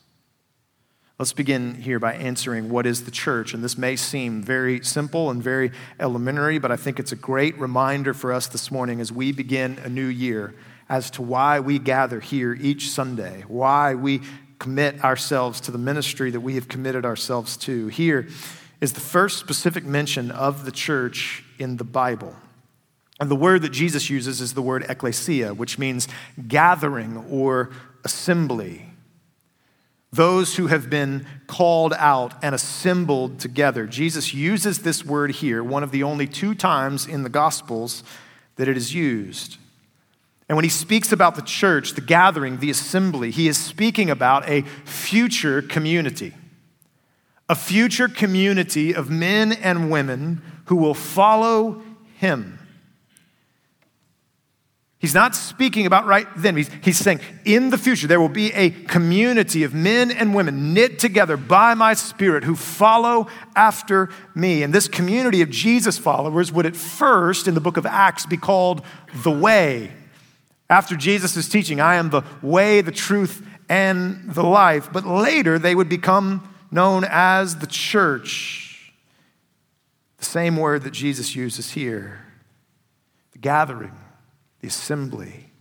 Let's 1.20 1.34
begin 1.34 1.76
here 1.76 2.00
by 2.00 2.14
answering 2.14 2.70
what 2.70 2.86
is 2.86 3.04
the 3.04 3.12
church. 3.12 3.54
And 3.54 3.64
this 3.64 3.78
may 3.78 3.96
seem 3.96 4.42
very 4.42 4.84
simple 4.84 5.30
and 5.30 5.44
very 5.44 5.72
elementary, 6.00 6.60
but 6.60 6.72
I 6.72 6.78
think 6.78 6.98
it's 7.00 7.12
a 7.12 7.18
great 7.18 7.60
reminder 7.60 8.14
for 8.14 8.32
us 8.32 8.48
this 8.48 8.72
morning 8.72 9.02
as 9.02 9.12
we 9.12 9.32
begin 9.32 9.78
a 9.84 9.90
new 9.90 10.08
year 10.08 10.56
as 10.88 11.12
to 11.12 11.22
why 11.22 11.60
we 11.60 11.78
gather 11.78 12.20
here 12.20 12.58
each 12.60 12.90
Sunday, 12.90 13.44
why 13.48 13.96
we 13.96 14.22
commit 14.60 15.04
ourselves 15.04 15.62
to 15.62 15.72
the 15.72 15.78
ministry 15.78 16.32
that 16.32 16.40
we 16.40 16.56
have 16.56 16.68
committed 16.68 17.06
ourselves 17.06 17.56
to. 17.58 17.88
Here, 17.88 18.28
is 18.82 18.94
the 18.94 19.00
first 19.00 19.40
specific 19.40 19.84
mention 19.84 20.32
of 20.32 20.66
the 20.66 20.72
church 20.72 21.44
in 21.58 21.78
the 21.78 21.84
Bible. 21.84 22.36
And 23.20 23.30
the 23.30 23.36
word 23.36 23.62
that 23.64 23.72
Jesus 23.72 24.10
uses 24.10 24.40
is 24.40 24.54
the 24.54 24.62
word 24.62 24.86
ecclesia, 24.88 25.54
which 25.54 25.78
means 25.78 26.08
gathering 26.48 27.18
or 27.30 27.70
assembly. 28.06 28.86
Those 30.12 30.56
who 30.56 30.68
have 30.68 30.90
been 30.90 31.28
called 31.46 31.94
out 31.94 32.34
and 32.42 32.56
assembled 32.56 33.40
together. 33.40 33.86
Jesus 33.86 34.34
uses 34.34 34.80
this 34.80 35.06
word 35.06 35.32
here, 35.32 35.64
one 35.64 35.84
of 35.84 35.92
the 35.92 36.02
only 36.02 36.26
two 36.26 36.56
times 36.56 37.06
in 37.06 37.24
the 37.24 37.30
Gospels 37.30 38.04
that 38.56 38.68
it 38.68 38.78
is 38.78 38.94
used. 38.94 39.58
And 40.48 40.56
when 40.56 40.66
he 40.66 40.70
speaks 40.70 41.12
about 41.12 41.36
the 41.36 41.44
church, 41.44 41.94
the 41.94 42.02
gathering, 42.02 42.58
the 42.58 42.72
assembly, 42.72 43.30
he 43.30 43.48
is 43.48 43.58
speaking 43.58 44.10
about 44.10 44.50
a 44.50 44.64
future 44.84 45.62
community 45.62 46.34
a 47.50 47.56
future 47.56 48.08
community 48.08 48.94
of 48.94 49.10
men 49.10 49.52
and 49.52 49.90
women 49.92 50.42
who 50.66 50.76
will 50.76 50.94
follow 50.94 51.82
him. 52.18 52.60
He's 55.00 55.16
not 55.16 55.34
speaking 55.34 55.86
about 55.86 56.06
right 56.06 56.28
then. 56.36 56.58
He's, 56.58 56.70
he's 56.84 56.98
saying 56.98 57.22
in 57.46 57.70
the 57.70 57.78
future 57.78 58.06
there 58.06 58.20
will 58.20 58.28
be 58.28 58.52
a 58.52 58.70
community 58.70 59.64
of 59.64 59.74
men 59.74 60.12
and 60.12 60.36
women 60.36 60.74
knit 60.74 61.00
together 61.00 61.38
by 61.38 61.74
my 61.74 61.94
spirit 61.94 62.44
who 62.44 62.54
follow 62.54 63.28
after 63.56 64.10
me. 64.36 64.62
And 64.62 64.74
this 64.74 64.90
community 64.90 65.42
of 65.42 65.50
Jesus 65.50 65.98
followers 65.98 66.52
would 66.52 66.66
at 66.66 66.76
first, 66.76 67.48
in 67.48 67.54
the 67.54 67.62
book 67.62 67.78
of 67.78 67.86
Acts, 67.86 68.26
be 68.26 68.36
called 68.36 68.84
the 69.24 69.32
way. 69.32 69.94
After 70.70 70.98
Jesus 70.98 71.38
is 71.38 71.48
teaching, 71.48 71.80
I 71.80 71.96
am 71.96 72.10
the 72.10 72.24
way, 72.42 72.82
the 72.82 72.92
truth, 72.92 73.42
and 73.70 74.30
the 74.34 74.44
life. 74.44 74.92
But 74.92 75.08
later 75.08 75.58
they 75.58 75.76
would 75.76 75.90
become 75.90 76.46
known 76.72 77.06
as 77.08 77.58
the 77.58 77.68
church. 77.68 78.94
The 80.18 80.26
same 80.26 80.58
word 80.58 80.84
that 80.84 80.92
Jesus 80.92 81.36
uses 81.36 81.72
here 81.72 82.26
the 83.32 83.40
gathering, 83.40 83.98
the 84.60 84.68
assembly, 84.68 85.52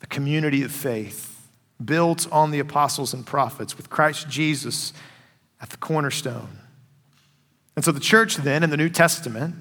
the 0.00 0.06
community 0.06 0.62
of 0.62 0.72
faith, 0.72 1.48
built 1.82 2.26
on 2.32 2.50
the 2.50 2.58
apostles 2.58 3.14
and 3.14 3.24
prophets 3.24 3.76
with 3.76 3.88
Christ 3.88 4.28
Jesus 4.28 4.92
at 5.60 5.70
the 5.70 5.76
cornerstone. 5.76 6.58
And 7.76 7.84
so 7.84 7.92
the 7.92 8.00
church, 8.00 8.36
then, 8.36 8.62
in 8.62 8.70
the 8.70 8.76
New 8.76 8.88
Testament, 8.88 9.54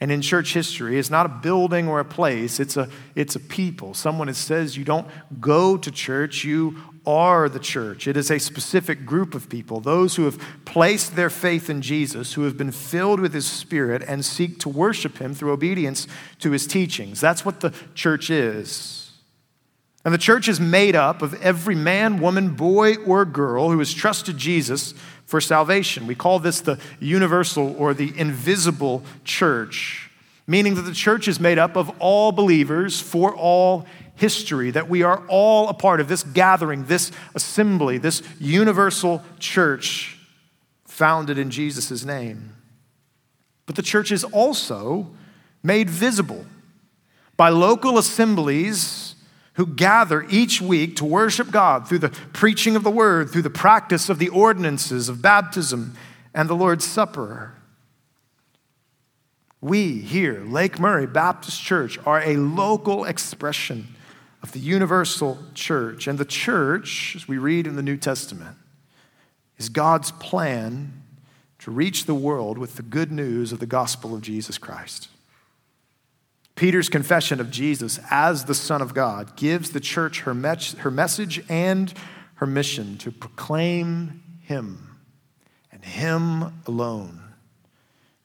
and 0.00 0.10
in 0.10 0.22
church 0.22 0.54
history, 0.54 0.96
is 0.96 1.10
not 1.10 1.26
a 1.26 1.28
building 1.28 1.88
or 1.88 2.00
a 2.00 2.04
place, 2.04 2.60
it's 2.60 2.76
a, 2.76 2.88
it's 3.14 3.36
a 3.36 3.40
people. 3.40 3.92
Someone 3.92 4.28
that 4.28 4.36
says 4.36 4.76
you 4.76 4.84
don't 4.84 5.06
go 5.40 5.76
to 5.76 5.90
church, 5.90 6.44
you 6.44 6.76
are 7.10 7.48
the 7.48 7.58
church. 7.58 8.06
It 8.06 8.16
is 8.16 8.30
a 8.30 8.38
specific 8.38 9.04
group 9.04 9.34
of 9.34 9.48
people, 9.48 9.80
those 9.80 10.16
who 10.16 10.24
have 10.24 10.38
placed 10.64 11.16
their 11.16 11.30
faith 11.30 11.68
in 11.68 11.82
Jesus, 11.82 12.34
who 12.34 12.44
have 12.44 12.56
been 12.56 12.70
filled 12.70 13.20
with 13.20 13.34
his 13.34 13.46
spirit 13.46 14.02
and 14.06 14.24
seek 14.24 14.58
to 14.60 14.68
worship 14.68 15.18
him 15.18 15.34
through 15.34 15.52
obedience 15.52 16.06
to 16.38 16.52
his 16.52 16.66
teachings. 16.66 17.20
That's 17.20 17.44
what 17.44 17.60
the 17.60 17.74
church 17.94 18.30
is. 18.30 19.12
And 20.04 20.14
the 20.14 20.18
church 20.18 20.48
is 20.48 20.60
made 20.60 20.96
up 20.96 21.20
of 21.20 21.34
every 21.42 21.74
man, 21.74 22.20
woman, 22.20 22.54
boy, 22.54 22.96
or 22.96 23.24
girl 23.24 23.70
who 23.70 23.78
has 23.80 23.92
trusted 23.92 24.38
Jesus 24.38 24.94
for 25.26 25.40
salvation. 25.40 26.06
We 26.06 26.14
call 26.14 26.38
this 26.38 26.60
the 26.60 26.78
universal 27.00 27.76
or 27.76 27.92
the 27.92 28.12
invisible 28.16 29.02
church, 29.24 30.10
meaning 30.46 30.74
that 30.76 30.82
the 30.82 30.94
church 30.94 31.28
is 31.28 31.38
made 31.38 31.58
up 31.58 31.76
of 31.76 31.90
all 31.98 32.32
believers 32.32 33.00
for 33.00 33.34
all 33.34 33.86
history, 34.20 34.70
that 34.70 34.88
we 34.88 35.02
are 35.02 35.24
all 35.28 35.68
a 35.68 35.74
part 35.74 35.98
of 35.98 36.08
this 36.08 36.22
gathering, 36.22 36.84
this 36.84 37.10
assembly, 37.34 37.96
this 37.96 38.22
universal 38.38 39.22
church 39.38 40.18
founded 40.84 41.38
in 41.38 41.50
Jesus' 41.50 42.04
name. 42.04 42.54
But 43.64 43.76
the 43.76 43.82
church 43.82 44.12
is 44.12 44.22
also 44.24 45.10
made 45.62 45.88
visible 45.88 46.44
by 47.36 47.48
local 47.48 47.96
assemblies 47.96 49.14
who 49.54 49.66
gather 49.66 50.26
each 50.28 50.60
week 50.60 50.96
to 50.96 51.04
worship 51.06 51.50
God 51.50 51.88
through 51.88 52.00
the 52.00 52.10
preaching 52.34 52.76
of 52.76 52.84
the 52.84 52.90
word, 52.90 53.30
through 53.30 53.42
the 53.42 53.48
practice 53.48 54.10
of 54.10 54.18
the 54.18 54.28
ordinances 54.28 55.08
of 55.08 55.22
baptism 55.22 55.94
and 56.34 56.48
the 56.48 56.54
Lord's 56.54 56.84
Supper. 56.84 57.54
We 59.62 60.00
here, 60.00 60.42
Lake 60.46 60.78
Murray 60.78 61.06
Baptist 61.06 61.62
Church, 61.62 61.98
are 62.04 62.20
a 62.20 62.36
local 62.36 63.04
expression 63.04 63.94
of 64.42 64.52
the 64.52 64.58
universal 64.58 65.38
church. 65.54 66.06
And 66.06 66.18
the 66.18 66.24
church, 66.24 67.14
as 67.16 67.28
we 67.28 67.38
read 67.38 67.66
in 67.66 67.76
the 67.76 67.82
New 67.82 67.96
Testament, 67.96 68.56
is 69.58 69.68
God's 69.68 70.10
plan 70.12 71.02
to 71.58 71.70
reach 71.70 72.06
the 72.06 72.14
world 72.14 72.56
with 72.56 72.76
the 72.76 72.82
good 72.82 73.12
news 73.12 73.52
of 73.52 73.58
the 73.58 73.66
gospel 73.66 74.14
of 74.14 74.22
Jesus 74.22 74.56
Christ. 74.56 75.08
Peter's 76.54 76.88
confession 76.88 77.40
of 77.40 77.50
Jesus 77.50 78.00
as 78.10 78.44
the 78.44 78.54
Son 78.54 78.82
of 78.82 78.94
God 78.94 79.36
gives 79.36 79.70
the 79.70 79.80
church 79.80 80.20
her, 80.22 80.34
me- 80.34 80.56
her 80.78 80.90
message 80.90 81.42
and 81.48 81.92
her 82.34 82.46
mission 82.46 82.96
to 82.98 83.10
proclaim 83.10 84.22
Him 84.40 84.98
and 85.70 85.84
Him 85.84 86.62
alone 86.66 87.20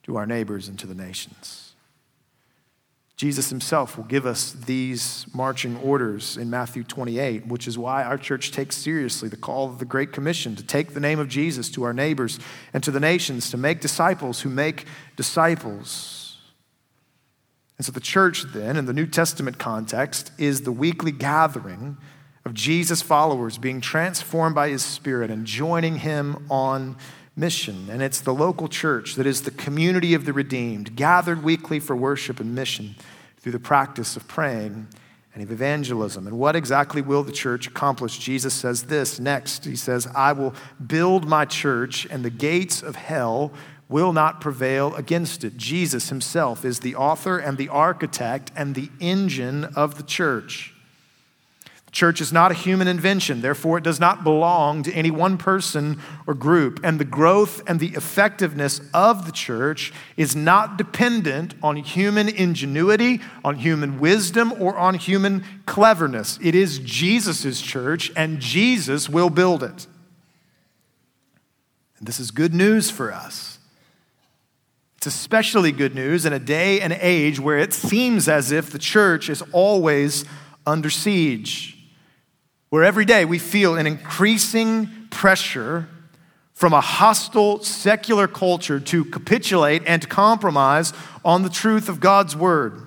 to 0.02 0.16
our 0.16 0.26
neighbors 0.26 0.68
and 0.68 0.78
to 0.78 0.86
the 0.86 0.94
nations. 0.94 1.72
Jesus 3.16 3.48
himself 3.48 3.96
will 3.96 4.04
give 4.04 4.26
us 4.26 4.52
these 4.52 5.24
marching 5.32 5.78
orders 5.78 6.36
in 6.36 6.50
Matthew 6.50 6.84
28, 6.84 7.46
which 7.46 7.66
is 7.66 7.78
why 7.78 8.04
our 8.04 8.18
church 8.18 8.52
takes 8.52 8.76
seriously 8.76 9.30
the 9.30 9.38
call 9.38 9.70
of 9.70 9.78
the 9.78 9.86
Great 9.86 10.12
Commission 10.12 10.54
to 10.54 10.62
take 10.62 10.92
the 10.92 11.00
name 11.00 11.18
of 11.18 11.26
Jesus 11.26 11.70
to 11.70 11.84
our 11.84 11.94
neighbors 11.94 12.38
and 12.74 12.84
to 12.84 12.90
the 12.90 13.00
nations, 13.00 13.50
to 13.50 13.56
make 13.56 13.80
disciples 13.80 14.42
who 14.42 14.50
make 14.50 14.84
disciples. 15.16 16.38
And 17.78 17.86
so 17.86 17.92
the 17.92 18.00
church, 18.00 18.44
then, 18.52 18.76
in 18.76 18.84
the 18.84 18.92
New 18.92 19.06
Testament 19.06 19.58
context, 19.58 20.30
is 20.36 20.62
the 20.62 20.72
weekly 20.72 21.12
gathering 21.12 21.96
of 22.44 22.52
Jesus' 22.52 23.00
followers 23.00 23.56
being 23.56 23.80
transformed 23.80 24.54
by 24.54 24.68
his 24.68 24.84
Spirit 24.84 25.30
and 25.30 25.46
joining 25.46 25.96
him 25.96 26.46
on 26.50 26.96
mission. 27.36 27.88
And 27.90 28.02
it's 28.02 28.20
the 28.20 28.34
local 28.34 28.66
church 28.66 29.14
that 29.14 29.26
is 29.26 29.42
the 29.42 29.50
community 29.50 30.14
of 30.14 30.24
the 30.24 30.32
redeemed, 30.32 30.96
gathered 30.96 31.42
weekly 31.42 31.78
for 31.78 31.94
worship 31.94 32.40
and 32.40 32.54
mission 32.54 32.96
through 33.38 33.52
the 33.52 33.60
practice 33.60 34.16
of 34.16 34.26
praying 34.26 34.88
and 35.34 35.42
of 35.42 35.52
evangelism. 35.52 36.26
And 36.26 36.38
what 36.38 36.56
exactly 36.56 37.02
will 37.02 37.22
the 37.22 37.32
church 37.32 37.66
accomplish? 37.66 38.18
Jesus 38.18 38.54
says 38.54 38.84
this 38.84 39.20
next. 39.20 39.66
He 39.66 39.76
says, 39.76 40.08
I 40.14 40.32
will 40.32 40.54
build 40.84 41.28
my 41.28 41.44
church, 41.44 42.06
and 42.10 42.24
the 42.24 42.30
gates 42.30 42.82
of 42.82 42.96
hell 42.96 43.52
will 43.88 44.12
not 44.12 44.40
prevail 44.40 44.94
against 44.96 45.44
it. 45.44 45.56
Jesus 45.56 46.08
himself 46.08 46.64
is 46.64 46.80
the 46.80 46.96
author 46.96 47.38
and 47.38 47.58
the 47.58 47.68
architect 47.68 48.50
and 48.56 48.74
the 48.74 48.90
engine 48.98 49.64
of 49.76 49.96
the 49.96 50.02
church 50.02 50.72
Church 51.96 52.20
is 52.20 52.30
not 52.30 52.50
a 52.50 52.54
human 52.54 52.88
invention, 52.88 53.40
therefore, 53.40 53.78
it 53.78 53.84
does 53.84 53.98
not 53.98 54.22
belong 54.22 54.82
to 54.82 54.92
any 54.92 55.10
one 55.10 55.38
person 55.38 55.98
or 56.26 56.34
group. 56.34 56.78
And 56.84 57.00
the 57.00 57.06
growth 57.06 57.62
and 57.66 57.80
the 57.80 57.94
effectiveness 57.94 58.82
of 58.92 59.24
the 59.24 59.32
church 59.32 59.94
is 60.14 60.36
not 60.36 60.76
dependent 60.76 61.54
on 61.62 61.76
human 61.76 62.28
ingenuity, 62.28 63.22
on 63.42 63.54
human 63.54 63.98
wisdom, 63.98 64.52
or 64.60 64.76
on 64.76 64.96
human 64.96 65.42
cleverness. 65.64 66.38
It 66.42 66.54
is 66.54 66.80
Jesus' 66.80 67.62
church, 67.62 68.12
and 68.14 68.40
Jesus 68.40 69.08
will 69.08 69.30
build 69.30 69.62
it. 69.62 69.86
And 71.96 72.06
this 72.06 72.20
is 72.20 72.30
good 72.30 72.52
news 72.52 72.90
for 72.90 73.10
us. 73.10 73.58
It's 74.98 75.06
especially 75.06 75.72
good 75.72 75.94
news 75.94 76.26
in 76.26 76.34
a 76.34 76.38
day 76.38 76.78
and 76.78 76.92
age 76.92 77.40
where 77.40 77.56
it 77.56 77.72
seems 77.72 78.28
as 78.28 78.52
if 78.52 78.68
the 78.68 78.78
church 78.78 79.30
is 79.30 79.42
always 79.54 80.26
under 80.66 80.90
siege 80.90 81.72
where 82.76 82.84
every 82.84 83.06
day 83.06 83.24
we 83.24 83.38
feel 83.38 83.74
an 83.76 83.86
increasing 83.86 84.86
pressure 85.08 85.88
from 86.52 86.74
a 86.74 86.80
hostile 86.82 87.64
secular 87.64 88.28
culture 88.28 88.78
to 88.78 89.02
capitulate 89.06 89.82
and 89.86 90.02
to 90.02 90.08
compromise 90.08 90.92
on 91.24 91.42
the 91.42 91.48
truth 91.48 91.88
of 91.88 92.00
God's 92.00 92.36
word. 92.36 92.86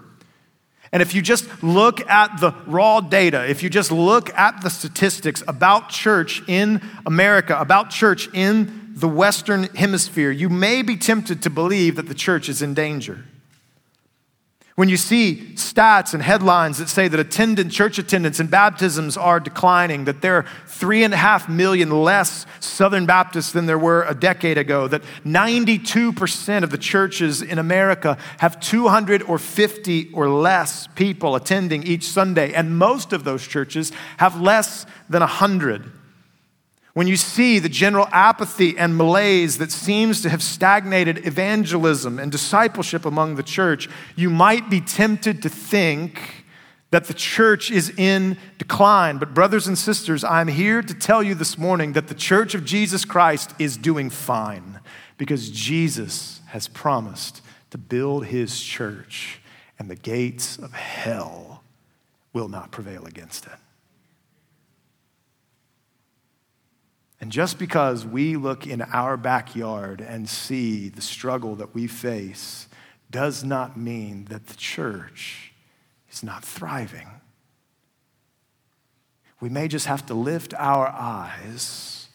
And 0.91 1.01
if 1.01 1.15
you 1.15 1.23
just 1.23 1.63
look 1.63 2.07
at 2.07 2.39
the 2.39 2.53
raw 2.67 3.01
data, 3.01 3.49
if 3.49 3.63
you 3.63 3.69
just 3.71 3.91
look 3.91 4.31
at 4.35 4.61
the 4.61 4.69
statistics 4.69 5.41
about 5.47 5.89
church 5.89 6.47
in 6.47 6.87
America, 7.07 7.57
about 7.59 7.89
church 7.89 8.29
in 8.31 8.91
the 8.93 9.07
Western 9.07 9.63
Hemisphere, 9.73 10.29
you 10.29 10.49
may 10.49 10.83
be 10.83 10.97
tempted 10.97 11.41
to 11.41 11.49
believe 11.49 11.95
that 11.95 12.07
the 12.07 12.13
church 12.13 12.47
is 12.47 12.61
in 12.61 12.75
danger. 12.75 13.25
When 14.79 14.87
you 14.87 14.95
see 14.95 15.51
stats 15.55 16.13
and 16.13 16.23
headlines 16.23 16.77
that 16.77 16.87
say 16.87 17.09
that 17.09 17.69
church 17.69 17.99
attendance 17.99 18.39
and 18.39 18.49
baptisms 18.49 19.17
are 19.17 19.41
declining, 19.41 20.05
that 20.05 20.21
there 20.21 20.35
are 20.35 20.45
three 20.67 21.03
and 21.03 21.13
a 21.13 21.17
half 21.17 21.49
million 21.49 21.89
less 21.89 22.45
Southern 22.61 23.05
Baptists 23.05 23.51
than 23.51 23.65
there 23.65 23.77
were 23.77 24.03
a 24.03 24.15
decade 24.15 24.57
ago, 24.57 24.87
that 24.87 25.01
92% 25.25 26.63
of 26.63 26.69
the 26.69 26.77
churches 26.77 27.41
in 27.41 27.59
America 27.59 28.17
have 28.37 28.57
250 28.61 30.11
or 30.13 30.29
less 30.29 30.87
people 30.95 31.35
attending 31.35 31.83
each 31.83 32.05
Sunday, 32.05 32.53
and 32.53 32.77
most 32.77 33.11
of 33.11 33.25
those 33.25 33.45
churches 33.45 33.91
have 34.15 34.39
less 34.39 34.85
than 35.09 35.19
100. 35.19 35.91
When 36.99 37.07
you 37.07 37.15
see 37.15 37.59
the 37.59 37.69
general 37.69 38.09
apathy 38.11 38.77
and 38.77 38.97
malaise 38.97 39.57
that 39.59 39.71
seems 39.71 40.21
to 40.23 40.29
have 40.29 40.43
stagnated 40.43 41.25
evangelism 41.25 42.19
and 42.19 42.29
discipleship 42.29 43.05
among 43.05 43.35
the 43.35 43.41
church, 43.41 43.87
you 44.17 44.29
might 44.29 44.69
be 44.69 44.81
tempted 44.81 45.41
to 45.43 45.47
think 45.47 46.43
that 46.91 47.05
the 47.05 47.13
church 47.13 47.71
is 47.71 47.89
in 47.97 48.37
decline. 48.57 49.17
But, 49.17 49.33
brothers 49.33 49.65
and 49.65 49.77
sisters, 49.77 50.25
I'm 50.25 50.49
here 50.49 50.81
to 50.81 50.93
tell 50.93 51.23
you 51.23 51.35
this 51.35 51.57
morning 51.57 51.93
that 51.93 52.09
the 52.09 52.13
church 52.13 52.53
of 52.53 52.65
Jesus 52.65 53.05
Christ 53.05 53.55
is 53.57 53.77
doing 53.77 54.09
fine 54.09 54.81
because 55.17 55.49
Jesus 55.51 56.41
has 56.47 56.67
promised 56.67 57.41
to 57.69 57.77
build 57.77 58.25
his 58.25 58.61
church, 58.61 59.39
and 59.79 59.89
the 59.89 59.95
gates 59.95 60.57
of 60.57 60.73
hell 60.73 61.63
will 62.33 62.49
not 62.49 62.71
prevail 62.71 63.05
against 63.05 63.45
it. 63.45 63.53
And 67.21 67.31
just 67.31 67.59
because 67.59 68.05
we 68.05 68.37
look 68.37 68.65
in 68.65 68.81
our 68.81 69.17
backyard 69.17 69.99
and 69.99 70.29
see 70.29 70.87
the 70.89 71.01
struggle 71.01 71.55
that 71.55 71.75
we 71.75 71.85
face 71.85 72.67
does 73.11 73.43
not 73.43 73.77
mean 73.77 74.25
that 74.25 74.47
the 74.47 74.55
church 74.55 75.51
is 76.11 76.23
not 76.23 76.43
thriving. 76.45 77.07
We 79.41 79.49
may 79.49 79.67
just 79.67 79.85
have 79.85 80.05
to 80.07 80.13
lift 80.13 80.53
our 80.55 80.87
eyes 80.87 82.07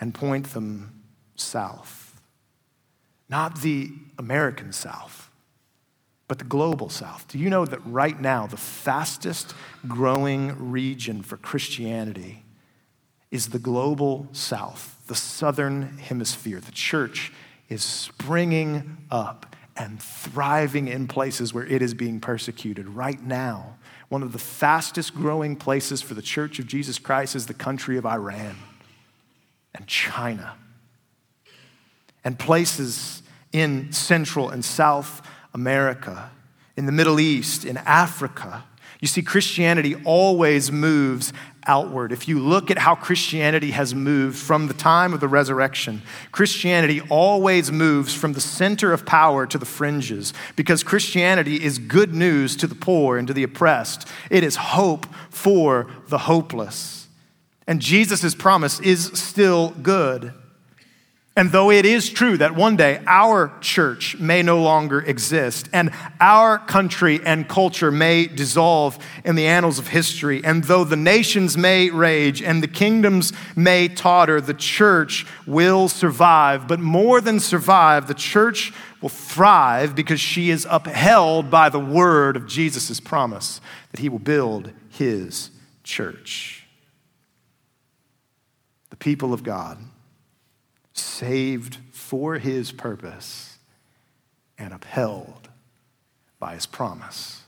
and 0.00 0.14
point 0.14 0.52
them 0.52 1.02
south. 1.36 2.20
Not 3.28 3.60
the 3.60 3.92
American 4.18 4.72
South, 4.72 5.30
but 6.26 6.38
the 6.38 6.44
global 6.44 6.88
South. 6.88 7.26
Do 7.28 7.38
you 7.38 7.50
know 7.50 7.64
that 7.64 7.80
right 7.86 8.20
now, 8.20 8.46
the 8.46 8.56
fastest 8.56 9.54
growing 9.86 10.70
region 10.70 11.22
for 11.22 11.36
Christianity? 11.36 12.44
Is 13.30 13.48
the 13.48 13.58
global 13.58 14.28
south, 14.32 15.00
the 15.06 15.14
southern 15.14 15.98
hemisphere. 15.98 16.60
The 16.60 16.72
church 16.72 17.32
is 17.68 17.82
springing 17.82 18.98
up 19.10 19.56
and 19.76 20.02
thriving 20.02 20.88
in 20.88 21.06
places 21.08 21.54
where 21.54 21.64
it 21.64 21.80
is 21.80 21.94
being 21.94 22.20
persecuted. 22.20 22.88
Right 22.88 23.22
now, 23.22 23.76
one 24.08 24.22
of 24.22 24.32
the 24.32 24.38
fastest 24.38 25.14
growing 25.14 25.56
places 25.56 26.02
for 26.02 26.14
the 26.14 26.22
church 26.22 26.58
of 26.58 26.66
Jesus 26.66 26.98
Christ 26.98 27.36
is 27.36 27.46
the 27.46 27.54
country 27.54 27.96
of 27.96 28.04
Iran 28.04 28.56
and 29.74 29.86
China 29.86 30.54
and 32.24 32.38
places 32.38 33.22
in 33.52 33.92
Central 33.92 34.50
and 34.50 34.64
South 34.64 35.26
America, 35.54 36.30
in 36.76 36.86
the 36.86 36.92
Middle 36.92 37.20
East, 37.20 37.64
in 37.64 37.76
Africa. 37.78 38.64
You 39.00 39.08
see, 39.08 39.22
Christianity 39.22 39.96
always 40.04 40.70
moves 40.70 41.32
outward. 41.66 42.12
If 42.12 42.28
you 42.28 42.38
look 42.38 42.70
at 42.70 42.78
how 42.78 42.94
Christianity 42.94 43.70
has 43.70 43.94
moved 43.94 44.38
from 44.38 44.66
the 44.66 44.74
time 44.74 45.14
of 45.14 45.20
the 45.20 45.28
resurrection, 45.28 46.02
Christianity 46.32 47.00
always 47.08 47.70
moves 47.70 48.14
from 48.14 48.32
the 48.32 48.40
center 48.40 48.92
of 48.92 49.06
power 49.06 49.46
to 49.46 49.58
the 49.58 49.66
fringes 49.66 50.32
because 50.56 50.82
Christianity 50.82 51.62
is 51.62 51.78
good 51.78 52.14
news 52.14 52.56
to 52.56 52.66
the 52.66 52.74
poor 52.74 53.16
and 53.18 53.28
to 53.28 53.34
the 53.34 53.42
oppressed. 53.42 54.08
It 54.30 54.44
is 54.44 54.56
hope 54.56 55.06
for 55.30 55.86
the 56.08 56.18
hopeless. 56.18 57.08
And 57.66 57.80
Jesus' 57.80 58.34
promise 58.34 58.80
is 58.80 59.06
still 59.14 59.70
good. 59.70 60.34
And 61.36 61.52
though 61.52 61.70
it 61.70 61.86
is 61.86 62.10
true 62.10 62.36
that 62.38 62.56
one 62.56 62.76
day 62.76 63.00
our 63.06 63.56
church 63.60 64.18
may 64.18 64.42
no 64.42 64.60
longer 64.60 65.00
exist 65.00 65.68
and 65.72 65.92
our 66.18 66.58
country 66.58 67.20
and 67.24 67.48
culture 67.48 67.92
may 67.92 68.26
dissolve 68.26 68.98
in 69.24 69.36
the 69.36 69.46
annals 69.46 69.78
of 69.78 69.88
history, 69.88 70.44
and 70.44 70.64
though 70.64 70.82
the 70.82 70.96
nations 70.96 71.56
may 71.56 71.88
rage 71.88 72.42
and 72.42 72.62
the 72.62 72.68
kingdoms 72.68 73.32
may 73.54 73.86
totter, 73.88 74.40
the 74.40 74.54
church 74.54 75.24
will 75.46 75.88
survive. 75.88 76.66
But 76.66 76.80
more 76.80 77.20
than 77.20 77.38
survive, 77.38 78.08
the 78.08 78.14
church 78.14 78.72
will 79.00 79.08
thrive 79.08 79.94
because 79.94 80.20
she 80.20 80.50
is 80.50 80.66
upheld 80.68 81.48
by 81.48 81.68
the 81.68 81.80
word 81.80 82.36
of 82.36 82.48
Jesus' 82.48 82.98
promise 82.98 83.60
that 83.92 84.00
he 84.00 84.08
will 84.08 84.18
build 84.18 84.72
his 84.90 85.50
church. 85.84 86.66
The 88.90 88.96
people 88.96 89.32
of 89.32 89.44
God 89.44 89.78
saved 91.00 91.78
for 91.92 92.38
his 92.38 92.72
purpose 92.72 93.58
and 94.58 94.72
upheld 94.72 95.48
by 96.38 96.54
his 96.54 96.66
promise. 96.66 97.42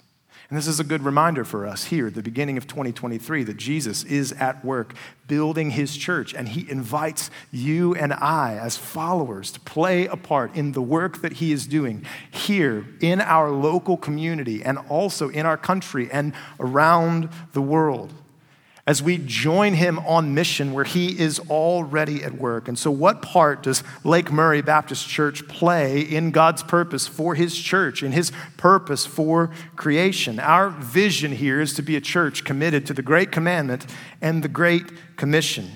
And 0.52 0.58
this 0.58 0.66
is 0.66 0.78
a 0.78 0.84
good 0.84 1.02
reminder 1.02 1.46
for 1.46 1.66
us 1.66 1.84
here 1.84 2.08
at 2.08 2.14
the 2.14 2.22
beginning 2.22 2.58
of 2.58 2.66
2023 2.66 3.42
that 3.44 3.56
Jesus 3.56 4.04
is 4.04 4.32
at 4.32 4.62
work 4.62 4.92
building 5.26 5.70
his 5.70 5.96
church, 5.96 6.34
and 6.34 6.46
he 6.46 6.70
invites 6.70 7.30
you 7.50 7.94
and 7.94 8.12
I, 8.12 8.58
as 8.60 8.76
followers, 8.76 9.50
to 9.52 9.60
play 9.60 10.06
a 10.06 10.16
part 10.16 10.54
in 10.54 10.72
the 10.72 10.82
work 10.82 11.22
that 11.22 11.34
he 11.34 11.52
is 11.52 11.66
doing 11.66 12.04
here 12.30 12.86
in 13.00 13.22
our 13.22 13.50
local 13.50 13.96
community 13.96 14.62
and 14.62 14.76
also 14.90 15.30
in 15.30 15.46
our 15.46 15.56
country 15.56 16.10
and 16.12 16.34
around 16.60 17.30
the 17.54 17.62
world 17.62 18.12
as 18.84 19.00
we 19.00 19.16
join 19.16 19.74
him 19.74 20.00
on 20.00 20.34
mission 20.34 20.72
where 20.72 20.84
he 20.84 21.18
is 21.18 21.38
already 21.48 22.24
at 22.24 22.34
work. 22.34 22.66
And 22.66 22.76
so, 22.76 22.90
what 22.90 23.22
part 23.22 23.62
does 23.62 23.84
Lake 24.02 24.32
Murray 24.32 24.60
Baptist 24.60 25.08
Church 25.08 25.46
play 25.46 26.00
in 26.00 26.32
God's 26.32 26.64
purpose 26.64 27.06
for 27.06 27.36
his 27.36 27.56
church, 27.56 28.02
in 28.02 28.10
his 28.10 28.32
purpose 28.56 29.06
for 29.06 29.50
creation? 29.76 30.40
Our 30.40 30.68
vision 30.68 31.32
here 31.32 31.60
is 31.60 31.74
to 31.74 31.82
be 31.82 31.94
a 31.94 32.00
church 32.00 32.44
committed 32.44 32.84
to 32.86 32.94
the 32.94 33.02
Great 33.02 33.30
Commandment 33.30 33.86
and 34.20 34.42
the 34.42 34.48
Great 34.48 35.16
Commission. 35.16 35.70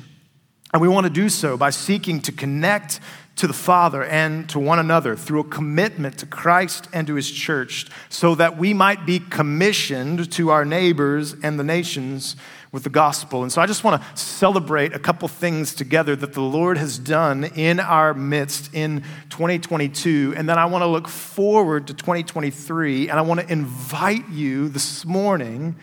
And 0.73 0.83
we 0.83 0.89
want 0.89 1.05
to 1.05 1.13
do 1.13 1.29
so 1.29 1.57
by 1.57 1.71
seeking 1.71 2.21
to 2.23 2.33
connect 2.33 2.99
to 3.37 3.47
the 3.47 3.53
Father 3.53 4.03
and 4.03 4.49
to 4.49 4.59
one 4.59 4.79
another 4.79 5.15
through 5.15 5.41
a 5.41 5.45
commitment 5.45 6.19
to 6.19 6.27
Christ 6.27 6.89
and 6.93 7.07
to 7.07 7.15
his 7.15 7.31
church 7.31 7.87
so 8.09 8.35
that 8.35 8.57
we 8.57 8.73
might 8.73 9.05
be 9.05 9.21
commissioned 9.21 10.33
to 10.33 10.51
our 10.51 10.65
neighbors 10.65 11.35
and 11.43 11.59
the 11.59 11.65
nations 11.65 12.37
with 12.73 12.83
the 12.83 12.91
gospel. 12.91 13.43
And 13.43 13.53
so 13.53 13.61
I 13.61 13.67
just 13.67 13.85
want 13.85 14.03
to 14.03 14.17
celebrate 14.17 14.95
a 14.95 14.99
couple 14.99 15.29
things 15.29 15.75
together 15.75 16.17
that 16.17 16.33
the 16.33 16.41
Lord 16.41 16.79
has 16.79 16.99
done 16.99 17.45
in 17.45 17.79
our 17.79 18.15
midst 18.15 18.75
in 18.75 19.03
2022. 19.31 20.35
And 20.37 20.49
then 20.49 20.59
I 20.59 20.65
want 20.65 20.83
to 20.83 20.87
look 20.87 21.09
forward 21.09 21.87
to 21.89 21.95
2023. 21.95 23.09
And 23.09 23.19
I 23.19 23.23
want 23.23 23.41
to 23.41 23.53
invite 23.53 24.29
you 24.31 24.69
this 24.69 25.05
morning 25.05 25.77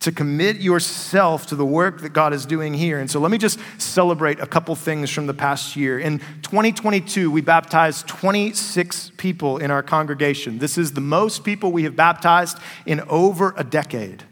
to 0.00 0.12
commit 0.12 0.56
yourself 0.58 1.46
to 1.48 1.56
the 1.56 1.64
work 1.64 2.02
that 2.02 2.10
God 2.10 2.32
is 2.32 2.46
doing 2.46 2.72
here. 2.72 3.00
And 3.00 3.10
so 3.10 3.18
let 3.18 3.30
me 3.30 3.38
just 3.38 3.58
celebrate 3.78 4.38
a 4.38 4.46
couple 4.46 4.74
things 4.76 5.10
from 5.10 5.26
the 5.26 5.34
past 5.34 5.74
year. 5.74 5.98
In 5.98 6.20
2022, 6.42 7.30
we 7.30 7.40
baptized 7.40 8.06
26 8.06 9.12
people 9.16 9.58
in 9.58 9.70
our 9.70 9.82
congregation. 9.82 10.58
This 10.58 10.78
is 10.78 10.92
the 10.92 11.00
most 11.00 11.42
people 11.42 11.72
we 11.72 11.82
have 11.82 11.96
baptized 11.96 12.58
in 12.86 13.00
over 13.08 13.54
a 13.56 13.64
decade. 13.64 14.24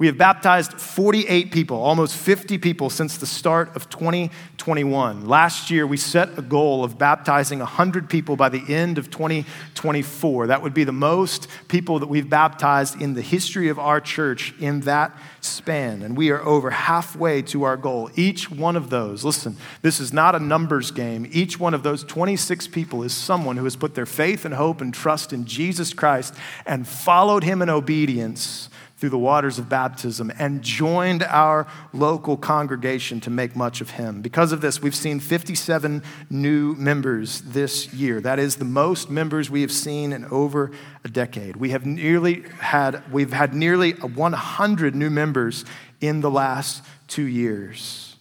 We 0.00 0.06
have 0.06 0.16
baptized 0.16 0.80
48 0.80 1.52
people, 1.52 1.76
almost 1.76 2.16
50 2.16 2.56
people 2.56 2.88
since 2.88 3.18
the 3.18 3.26
start 3.26 3.76
of 3.76 3.90
2021. 3.90 5.28
Last 5.28 5.70
year, 5.70 5.86
we 5.86 5.98
set 5.98 6.38
a 6.38 6.42
goal 6.42 6.82
of 6.84 6.96
baptizing 6.96 7.58
100 7.58 8.08
people 8.08 8.34
by 8.34 8.48
the 8.48 8.62
end 8.66 8.96
of 8.96 9.10
2024. 9.10 10.46
That 10.46 10.62
would 10.62 10.72
be 10.72 10.84
the 10.84 10.92
most 10.92 11.48
people 11.68 11.98
that 11.98 12.06
we've 12.06 12.30
baptized 12.30 13.02
in 13.02 13.12
the 13.12 13.20
history 13.20 13.68
of 13.68 13.78
our 13.78 14.00
church 14.00 14.54
in 14.58 14.80
that 14.80 15.14
span. 15.42 16.00
And 16.00 16.16
we 16.16 16.30
are 16.30 16.42
over 16.46 16.70
halfway 16.70 17.42
to 17.42 17.64
our 17.64 17.76
goal. 17.76 18.10
Each 18.16 18.50
one 18.50 18.76
of 18.76 18.88
those, 18.88 19.22
listen, 19.22 19.58
this 19.82 20.00
is 20.00 20.14
not 20.14 20.34
a 20.34 20.40
numbers 20.40 20.90
game. 20.90 21.28
Each 21.30 21.60
one 21.60 21.74
of 21.74 21.82
those 21.82 22.04
26 22.04 22.68
people 22.68 23.02
is 23.02 23.12
someone 23.12 23.58
who 23.58 23.64
has 23.64 23.76
put 23.76 23.94
their 23.94 24.06
faith 24.06 24.46
and 24.46 24.54
hope 24.54 24.80
and 24.80 24.94
trust 24.94 25.34
in 25.34 25.44
Jesus 25.44 25.92
Christ 25.92 26.34
and 26.64 26.88
followed 26.88 27.44
him 27.44 27.60
in 27.60 27.68
obedience 27.68 28.70
through 29.00 29.08
the 29.08 29.18
waters 29.18 29.58
of 29.58 29.66
baptism 29.66 30.30
and 30.38 30.60
joined 30.60 31.22
our 31.22 31.66
local 31.94 32.36
congregation 32.36 33.18
to 33.18 33.30
make 33.30 33.56
much 33.56 33.80
of 33.80 33.88
him. 33.88 34.20
Because 34.20 34.52
of 34.52 34.60
this, 34.60 34.82
we've 34.82 34.94
seen 34.94 35.20
57 35.20 36.02
new 36.28 36.74
members 36.74 37.40
this 37.40 37.94
year. 37.94 38.20
That 38.20 38.38
is 38.38 38.56
the 38.56 38.66
most 38.66 39.08
members 39.08 39.48
we 39.48 39.62
have 39.62 39.72
seen 39.72 40.12
in 40.12 40.26
over 40.26 40.70
a 41.02 41.08
decade. 41.08 41.56
We 41.56 41.70
have 41.70 41.86
nearly 41.86 42.42
had 42.58 43.10
we've 43.10 43.32
had 43.32 43.54
nearly 43.54 43.92
100 43.92 44.94
new 44.94 45.08
members 45.08 45.64
in 46.02 46.20
the 46.20 46.30
last 46.30 46.84
2 47.08 47.22
years. 47.22 48.16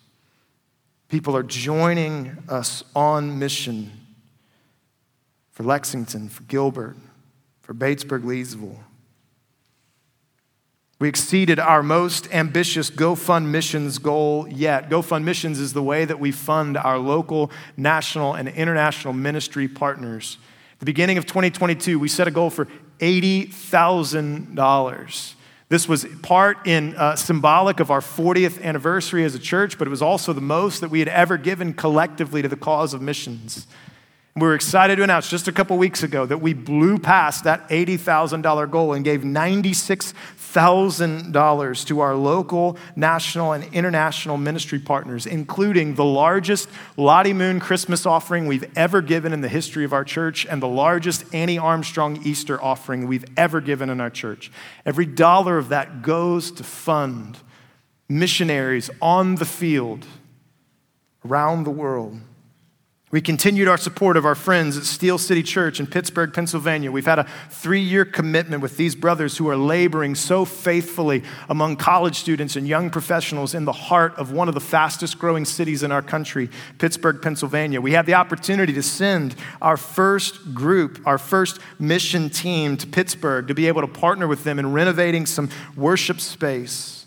People 1.10 1.36
are 1.36 1.44
joining 1.44 2.38
us 2.48 2.86
on 2.96 3.38
mission 3.38 3.92
for 5.52 5.64
Lexington, 5.64 6.30
for 6.30 6.44
Gilbert, 6.44 6.96
for 7.60 7.74
Batesburg, 7.74 8.24
Leesville, 8.24 8.78
we 11.00 11.08
exceeded 11.08 11.60
our 11.60 11.82
most 11.82 12.28
ambitious 12.34 12.92
GoFund 12.92 13.46
Missions 13.46 14.00
goal 14.00 14.46
yet. 14.50 14.90
GoFund 14.90 15.24
Missions 15.24 15.58
is 15.58 15.72
the 15.72 15.82
way 15.82 16.04
that 16.04 16.20
we 16.20 16.34
fund 16.34 16.76
our 16.76 17.00
local, 17.00 17.52
national, 17.78 18.34
and 18.34 18.50
international 18.50 19.14
ministry 19.14 19.70
partners. 19.70 20.38
At 20.74 20.80
the 20.80 20.86
beginning 20.86 21.18
of 21.18 21.26
2022, 21.26 21.98
we 21.98 22.10
set 22.10 22.28
a 22.28 22.32
goal 22.32 22.50
for 22.50 22.68
$80,000. 23.00 25.34
This 25.70 25.88
was 25.88 26.06
part 26.22 26.68
in 26.68 26.98
uh, 26.98 27.16
symbolic 27.16 27.80
of 27.80 27.92
our 27.92 28.02
40th 28.02 28.62
anniversary 28.62 29.24
as 29.24 29.36
a 29.36 29.40
church, 29.40 29.78
but 29.78 29.88
it 29.88 29.92
was 29.92 30.02
also 30.02 30.34
the 30.34 30.42
most 30.42 30.82
that 30.82 30.90
we 30.90 31.00
had 31.00 31.08
ever 31.08 31.38
given 31.38 31.74
collectively 31.74 32.42
to 32.42 32.50
the 32.50 32.58
cause 32.58 32.94
of 32.94 33.02
missions. 33.02 33.68
We 34.36 34.48
were 34.48 34.56
excited 34.56 34.98
to 34.98 35.04
announce 35.04 35.30
just 35.30 35.48
a 35.48 35.52
couple 35.52 35.78
weeks 35.78 36.02
ago 36.02 36.26
that 36.26 36.38
we 36.38 36.54
blew 36.54 36.98
past 36.98 37.44
that 37.44 37.68
$80,000 37.70 38.72
goal 38.72 38.94
and 38.94 39.04
gave 39.04 39.22
$96,000 39.22 40.14
to 41.86 42.00
our 42.00 42.16
local, 42.16 42.76
national, 42.96 43.54
and 43.54 43.64
international 43.74 44.36
ministry 44.36 44.80
partners, 44.80 45.28
including 45.28 45.94
the 45.94 46.04
largest 46.04 46.68
Lottie 46.98 47.34
Moon 47.34 47.60
Christmas 47.60 48.06
offering 48.06 48.48
we've 48.48 48.66
ever 48.76 49.02
given 49.02 49.32
in 49.32 49.42
the 49.42 49.48
history 49.48 49.86
of 49.86 49.94
our 49.94 50.04
church 50.04 50.48
and 50.48 50.62
the 50.62 50.68
largest 50.68 51.24
Annie 51.36 51.60
Armstrong 51.60 52.20
Easter 52.24 52.62
offering 52.62 53.08
we've 53.08 53.26
ever 53.38 53.62
given 53.62 53.92
in 53.92 54.02
our 54.02 54.10
church. 54.10 54.52
Every 54.86 55.06
dollar 55.06 55.60
of 55.60 55.70
that 55.70 56.02
goes 56.02 56.52
to 56.54 56.64
fund 56.64 57.38
missionaries 58.08 58.90
on 59.02 59.36
the 59.36 59.46
field 59.46 60.06
around 61.24 61.64
the 61.64 61.70
world. 61.70 62.20
We 63.12 63.22
continued 63.22 63.68
our 63.68 63.78
support 63.78 64.18
of 64.18 64.26
our 64.26 64.36
friends 64.36 64.78
at 64.78 64.84
Steel 64.84 65.18
City 65.18 65.42
Church 65.42 65.80
in 65.80 65.88
Pittsburgh, 65.88 66.32
Pennsylvania. 66.32 66.92
We've 66.92 67.08
had 67.08 67.18
a 67.18 67.26
three 67.50 67.82
year 67.82 68.06
commitment 68.06 68.62
with 68.62 68.78
these 68.78 68.94
brothers 68.94 69.36
who 69.36 69.50
are 69.50 69.58
laboring 69.58 70.14
so 70.14 70.46
faithfully 70.46 71.24
among 71.50 71.78
college 71.78 72.18
students 72.18 72.56
and 72.56 72.68
young 72.68 72.92
professionals 72.92 73.56
in 73.56 73.66
the 73.66 73.72
heart 73.72 74.14
of 74.18 74.32
one 74.32 74.48
of 74.48 74.54
the 74.54 74.62
fastest 74.62 75.18
growing 75.18 75.44
cities 75.44 75.82
in 75.82 75.92
our 75.92 76.04
country, 76.04 76.52
Pittsburgh, 76.78 77.20
Pennsylvania. 77.20 77.82
We 77.82 77.94
had 77.94 78.06
the 78.06 78.14
opportunity 78.14 78.74
to 78.74 78.84
send 78.84 79.36
our 79.60 79.76
first 79.76 80.54
group, 80.54 81.02
our 81.08 81.18
first 81.18 81.60
mission 81.80 82.30
team 82.30 82.78
to 82.78 82.86
Pittsburgh 82.86 83.48
to 83.48 83.56
be 83.56 83.68
able 83.68 83.82
to 83.82 83.88
partner 83.88 84.28
with 84.28 84.44
them 84.44 84.60
in 84.60 84.72
renovating 84.72 85.26
some 85.26 85.50
worship 85.76 86.22
space. 86.22 86.99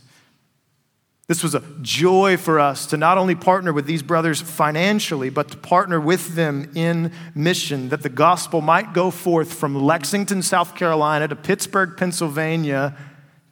This 1.32 1.42
was 1.42 1.54
a 1.54 1.62
joy 1.80 2.36
for 2.36 2.60
us 2.60 2.84
to 2.88 2.98
not 2.98 3.16
only 3.16 3.34
partner 3.34 3.72
with 3.72 3.86
these 3.86 4.02
brothers 4.02 4.42
financially, 4.42 5.30
but 5.30 5.48
to 5.52 5.56
partner 5.56 5.98
with 5.98 6.34
them 6.34 6.70
in 6.74 7.10
mission, 7.34 7.88
that 7.88 8.02
the 8.02 8.10
gospel 8.10 8.60
might 8.60 8.92
go 8.92 9.10
forth 9.10 9.54
from 9.54 9.74
Lexington, 9.74 10.42
South 10.42 10.74
Carolina 10.74 11.26
to 11.28 11.34
Pittsburgh, 11.34 11.96
Pennsylvania, 11.96 12.94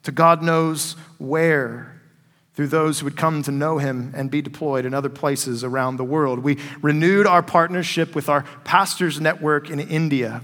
to 0.03 0.12
God 0.12 0.43
knows 0.43 0.93
where, 1.16 1.99
through 2.53 2.66
those 2.66 3.01
who 3.01 3.07
would 3.07 3.16
come 3.16 3.43
to 3.45 3.51
know 3.51 3.79
him 3.79 4.12
and 4.14 4.31
be 4.31 4.43
deployed 4.43 4.85
in 4.85 4.93
other 4.93 5.09
places 5.09 5.64
around 5.64 5.97
the 5.97 6.05
world. 6.05 6.40
We 6.40 6.59
renewed 6.83 7.27
our 7.27 7.43
partnership 7.43 8.14
with 8.14 8.29
our 8.29 8.43
pastors' 8.62 9.23
network 9.23 9.71
in 9.71 9.81
India. 9.81 10.43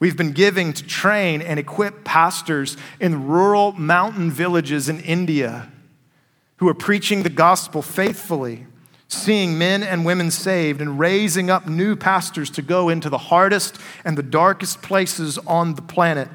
We've 0.00 0.16
been 0.16 0.32
giving 0.32 0.72
to 0.72 0.84
train 0.84 1.40
and 1.40 1.60
equip 1.60 2.02
pastors 2.02 2.76
in 2.98 3.28
rural 3.28 3.74
mountain 3.74 4.32
villages 4.32 4.88
in 4.88 4.98
India 4.98 5.70
who 6.58 6.68
are 6.68 6.74
preaching 6.74 7.22
the 7.22 7.30
gospel 7.30 7.82
faithfully, 7.82 8.66
seeing 9.08 9.58
men 9.58 9.82
and 9.82 10.04
women 10.04 10.30
saved, 10.30 10.80
and 10.80 10.98
raising 10.98 11.50
up 11.50 11.66
new 11.66 11.96
pastors 11.96 12.50
to 12.50 12.62
go 12.62 12.88
into 12.88 13.08
the 13.08 13.18
hardest 13.18 13.78
and 14.04 14.18
the 14.18 14.22
darkest 14.22 14.82
places 14.82 15.38
on 15.38 15.74
the 15.74 15.82
planet 15.82 16.28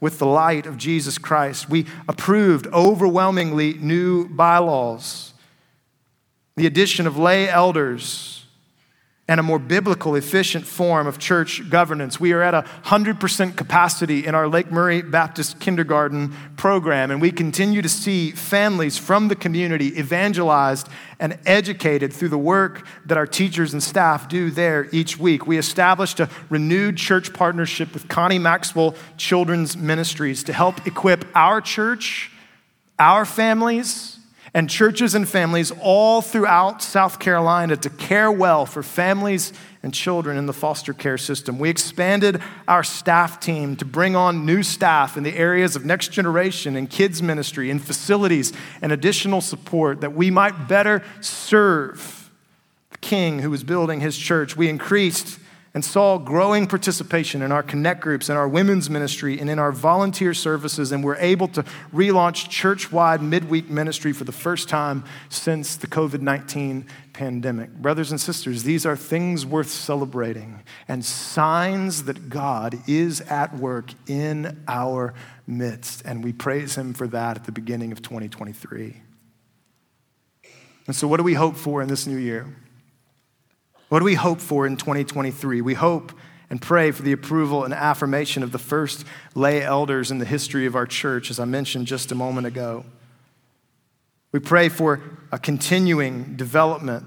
with 0.00 0.18
the 0.18 0.26
light 0.26 0.66
of 0.66 0.76
Jesus 0.76 1.18
Christ. 1.18 1.68
We 1.68 1.86
approved 2.08 2.66
overwhelmingly 2.68 3.74
new 3.74 4.28
bylaws, 4.28 5.34
the 6.56 6.66
addition 6.66 7.06
of 7.06 7.16
lay 7.16 7.48
elders 7.48 8.39
and 9.30 9.38
a 9.38 9.44
more 9.44 9.60
biblical, 9.60 10.16
efficient 10.16 10.66
form 10.66 11.06
of 11.06 11.20
church 11.20 11.70
governance. 11.70 12.18
We 12.18 12.32
are 12.32 12.42
at 12.42 12.52
a 12.52 12.62
100% 12.86 13.56
capacity 13.56 14.26
in 14.26 14.34
our 14.34 14.48
Lake 14.48 14.72
Murray 14.72 15.02
Baptist 15.02 15.60
kindergarten 15.60 16.34
program, 16.56 17.12
and 17.12 17.20
we 17.20 17.30
continue 17.30 17.80
to 17.80 17.88
see 17.88 18.32
families 18.32 18.98
from 18.98 19.28
the 19.28 19.36
community 19.36 19.96
evangelized 19.96 20.88
and 21.20 21.38
educated 21.46 22.12
through 22.12 22.30
the 22.30 22.38
work 22.38 22.84
that 23.06 23.16
our 23.16 23.26
teachers 23.26 23.72
and 23.72 23.80
staff 23.80 24.28
do 24.28 24.50
there 24.50 24.88
each 24.90 25.16
week. 25.16 25.46
We 25.46 25.58
established 25.58 26.18
a 26.18 26.28
renewed 26.48 26.96
church 26.96 27.32
partnership 27.32 27.94
with 27.94 28.08
Connie 28.08 28.40
Maxwell 28.40 28.96
Children's 29.16 29.76
Ministries 29.76 30.42
to 30.42 30.52
help 30.52 30.88
equip 30.88 31.24
our 31.36 31.60
church, 31.60 32.32
our 32.98 33.24
families, 33.24 34.18
and 34.54 34.68
churches 34.68 35.14
and 35.14 35.28
families 35.28 35.72
all 35.80 36.22
throughout 36.22 36.82
South 36.82 37.18
Carolina 37.18 37.76
to 37.76 37.90
care 37.90 38.30
well 38.30 38.66
for 38.66 38.82
families 38.82 39.52
and 39.82 39.94
children 39.94 40.36
in 40.36 40.46
the 40.46 40.52
foster 40.52 40.92
care 40.92 41.16
system. 41.16 41.58
We 41.58 41.70
expanded 41.70 42.40
our 42.68 42.84
staff 42.84 43.40
team 43.40 43.76
to 43.76 43.84
bring 43.84 44.14
on 44.14 44.44
new 44.44 44.62
staff 44.62 45.16
in 45.16 45.22
the 45.22 45.36
areas 45.36 45.74
of 45.74 45.84
next 45.84 46.12
generation 46.12 46.76
and 46.76 46.88
kids 46.88 47.22
ministry 47.22 47.70
and 47.70 47.82
facilities 47.82 48.52
and 48.82 48.92
additional 48.92 49.40
support 49.40 50.02
that 50.02 50.14
we 50.14 50.30
might 50.30 50.68
better 50.68 51.02
serve 51.20 52.30
the 52.90 52.98
king 52.98 53.38
who 53.38 53.50
was 53.50 53.64
building 53.64 54.00
his 54.00 54.18
church. 54.18 54.56
We 54.56 54.68
increased 54.68 55.39
and 55.72 55.84
saw 55.84 56.18
growing 56.18 56.66
participation 56.66 57.42
in 57.42 57.52
our 57.52 57.62
connect 57.62 58.00
groups 58.00 58.28
and 58.28 58.36
our 58.36 58.48
women's 58.48 58.90
ministry 58.90 59.38
and 59.38 59.48
in 59.48 59.58
our 59.58 59.70
volunteer 59.70 60.34
services 60.34 60.90
and 60.90 61.04
we're 61.04 61.16
able 61.16 61.46
to 61.46 61.62
relaunch 61.94 62.48
church-wide 62.48 63.22
midweek 63.22 63.70
ministry 63.70 64.12
for 64.12 64.24
the 64.24 64.32
first 64.32 64.68
time 64.68 65.04
since 65.28 65.76
the 65.76 65.86
covid-19 65.86 66.84
pandemic. 67.12 67.70
Brothers 67.74 68.10
and 68.10 68.20
sisters 68.20 68.64
these 68.64 68.84
are 68.84 68.96
things 68.96 69.46
worth 69.46 69.70
celebrating 69.70 70.62
and 70.88 71.04
signs 71.04 72.04
that 72.04 72.28
god 72.28 72.78
is 72.88 73.20
at 73.22 73.54
work 73.56 73.92
in 74.08 74.62
our 74.66 75.14
midst 75.46 76.02
and 76.04 76.24
we 76.24 76.32
praise 76.32 76.74
him 76.74 76.94
for 76.94 77.06
that 77.06 77.36
at 77.36 77.44
the 77.44 77.52
beginning 77.52 77.92
of 77.92 78.02
2023 78.02 79.02
and 80.86 80.96
so 80.96 81.06
what 81.06 81.18
do 81.18 81.22
we 81.22 81.34
hope 81.34 81.56
for 81.56 81.80
in 81.80 81.88
this 81.88 82.06
new 82.06 82.16
year 82.16 82.46
what 83.90 83.98
do 83.98 84.04
we 84.04 84.14
hope 84.14 84.40
for 84.40 84.66
in 84.66 84.76
2023? 84.76 85.60
We 85.60 85.74
hope 85.74 86.12
and 86.48 86.62
pray 86.62 86.92
for 86.92 87.02
the 87.02 87.10
approval 87.10 87.64
and 87.64 87.74
affirmation 87.74 88.44
of 88.44 88.52
the 88.52 88.58
first 88.58 89.04
lay 89.34 89.62
elders 89.62 90.12
in 90.12 90.18
the 90.18 90.24
history 90.24 90.64
of 90.64 90.76
our 90.76 90.86
church, 90.86 91.28
as 91.28 91.40
I 91.40 91.44
mentioned 91.44 91.88
just 91.88 92.12
a 92.12 92.14
moment 92.14 92.46
ago. 92.46 92.84
We 94.30 94.38
pray 94.38 94.68
for 94.68 95.00
a 95.32 95.40
continuing 95.40 96.36
development 96.36 97.04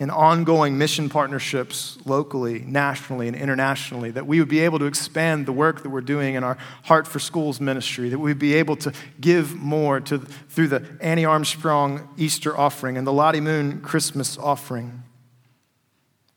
in 0.00 0.10
ongoing 0.10 0.78
mission 0.78 1.08
partnerships 1.08 1.98
locally, 2.04 2.60
nationally, 2.60 3.26
and 3.26 3.36
internationally, 3.36 4.12
that 4.12 4.26
we 4.26 4.38
would 4.38 4.48
be 4.48 4.60
able 4.60 4.78
to 4.78 4.84
expand 4.84 5.44
the 5.44 5.52
work 5.52 5.82
that 5.82 5.90
we're 5.90 6.00
doing 6.00 6.36
in 6.36 6.44
our 6.44 6.56
Heart 6.84 7.08
for 7.08 7.18
Schools 7.18 7.60
ministry, 7.60 8.08
that 8.10 8.18
we'd 8.18 8.38
be 8.38 8.54
able 8.54 8.76
to 8.76 8.92
give 9.20 9.56
more 9.56 10.00
to, 10.02 10.18
through 10.18 10.68
the 10.68 10.86
Annie 11.00 11.24
Armstrong 11.24 12.08
Easter 12.16 12.56
offering 12.56 12.96
and 12.96 13.06
the 13.06 13.12
Lottie 13.12 13.40
Moon 13.40 13.80
Christmas 13.80 14.38
offering. 14.38 15.02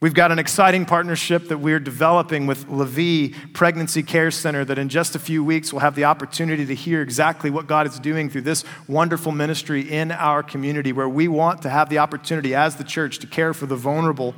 We've 0.01 0.15
got 0.15 0.31
an 0.31 0.39
exciting 0.39 0.85
partnership 0.85 1.49
that 1.49 1.59
we're 1.59 1.79
developing 1.79 2.47
with 2.47 2.67
Levi 2.67 3.37
Pregnancy 3.53 4.01
Care 4.01 4.31
Center 4.31 4.65
that 4.65 4.79
in 4.79 4.89
just 4.89 5.15
a 5.15 5.19
few 5.19 5.43
weeks 5.43 5.71
we'll 5.71 5.81
have 5.81 5.93
the 5.93 6.05
opportunity 6.05 6.65
to 6.65 6.73
hear 6.73 7.03
exactly 7.03 7.51
what 7.51 7.67
God 7.67 7.85
is 7.85 7.99
doing 7.99 8.27
through 8.27 8.41
this 8.41 8.63
wonderful 8.87 9.31
ministry 9.31 9.81
in 9.81 10.11
our 10.11 10.41
community 10.41 10.91
where 10.91 11.07
we 11.07 11.27
want 11.27 11.61
to 11.61 11.69
have 11.69 11.89
the 11.89 11.99
opportunity 11.99 12.55
as 12.55 12.77
the 12.77 12.83
church 12.83 13.19
to 13.19 13.27
care 13.27 13.53
for 13.53 13.67
the 13.67 13.75
vulnerable 13.75 14.33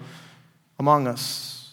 among 0.80 1.08
us. 1.08 1.72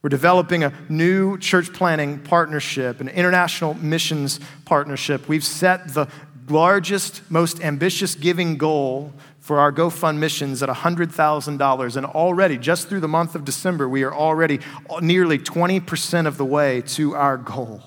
We're 0.00 0.10
developing 0.10 0.62
a 0.62 0.72
new 0.88 1.38
church 1.38 1.72
planning 1.72 2.20
partnership, 2.20 3.00
an 3.00 3.08
international 3.08 3.74
missions 3.74 4.38
partnership. 4.64 5.28
We've 5.28 5.42
set 5.42 5.92
the 5.92 6.06
largest, 6.48 7.28
most 7.30 7.60
ambitious 7.64 8.14
giving 8.14 8.58
goal 8.58 9.12
for 9.48 9.58
our 9.60 9.72
GoFund 9.72 10.18
missions 10.18 10.62
at 10.62 10.68
$100,000. 10.68 11.96
And 11.96 12.04
already, 12.04 12.58
just 12.58 12.86
through 12.86 13.00
the 13.00 13.08
month 13.08 13.34
of 13.34 13.46
December, 13.46 13.88
we 13.88 14.02
are 14.02 14.14
already 14.14 14.60
nearly 15.00 15.38
20% 15.38 16.26
of 16.26 16.36
the 16.36 16.44
way 16.44 16.82
to 16.82 17.14
our 17.14 17.38
goal. 17.38 17.82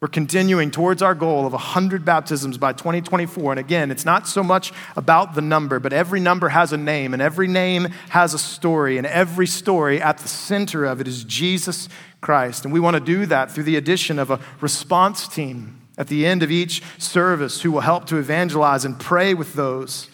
We're 0.00 0.08
continuing 0.08 0.72
towards 0.72 1.02
our 1.02 1.14
goal 1.14 1.46
of 1.46 1.52
100 1.52 2.04
baptisms 2.04 2.58
by 2.58 2.72
2024. 2.72 3.52
And 3.52 3.60
again, 3.60 3.92
it's 3.92 4.04
not 4.04 4.26
so 4.26 4.42
much 4.42 4.72
about 4.96 5.36
the 5.36 5.40
number, 5.40 5.78
but 5.78 5.92
every 5.92 6.18
number 6.18 6.48
has 6.48 6.72
a 6.72 6.76
name, 6.76 7.12
and 7.12 7.22
every 7.22 7.46
name 7.46 7.84
has 8.08 8.34
a 8.34 8.40
story, 8.40 8.98
and 8.98 9.06
every 9.06 9.46
story 9.46 10.02
at 10.02 10.18
the 10.18 10.26
center 10.26 10.84
of 10.84 11.00
it 11.00 11.06
is 11.06 11.22
Jesus 11.22 11.88
Christ. 12.20 12.64
And 12.64 12.74
we 12.74 12.80
want 12.80 12.94
to 12.94 13.00
do 13.00 13.24
that 13.26 13.52
through 13.52 13.64
the 13.64 13.76
addition 13.76 14.18
of 14.18 14.32
a 14.32 14.40
response 14.60 15.28
team 15.28 15.80
at 15.96 16.08
the 16.08 16.26
end 16.26 16.42
of 16.42 16.50
each 16.50 16.82
service 16.98 17.62
who 17.62 17.70
will 17.70 17.80
help 17.80 18.06
to 18.06 18.16
evangelize 18.16 18.84
and 18.84 18.98
pray 18.98 19.34
with 19.34 19.54
those 19.54 20.08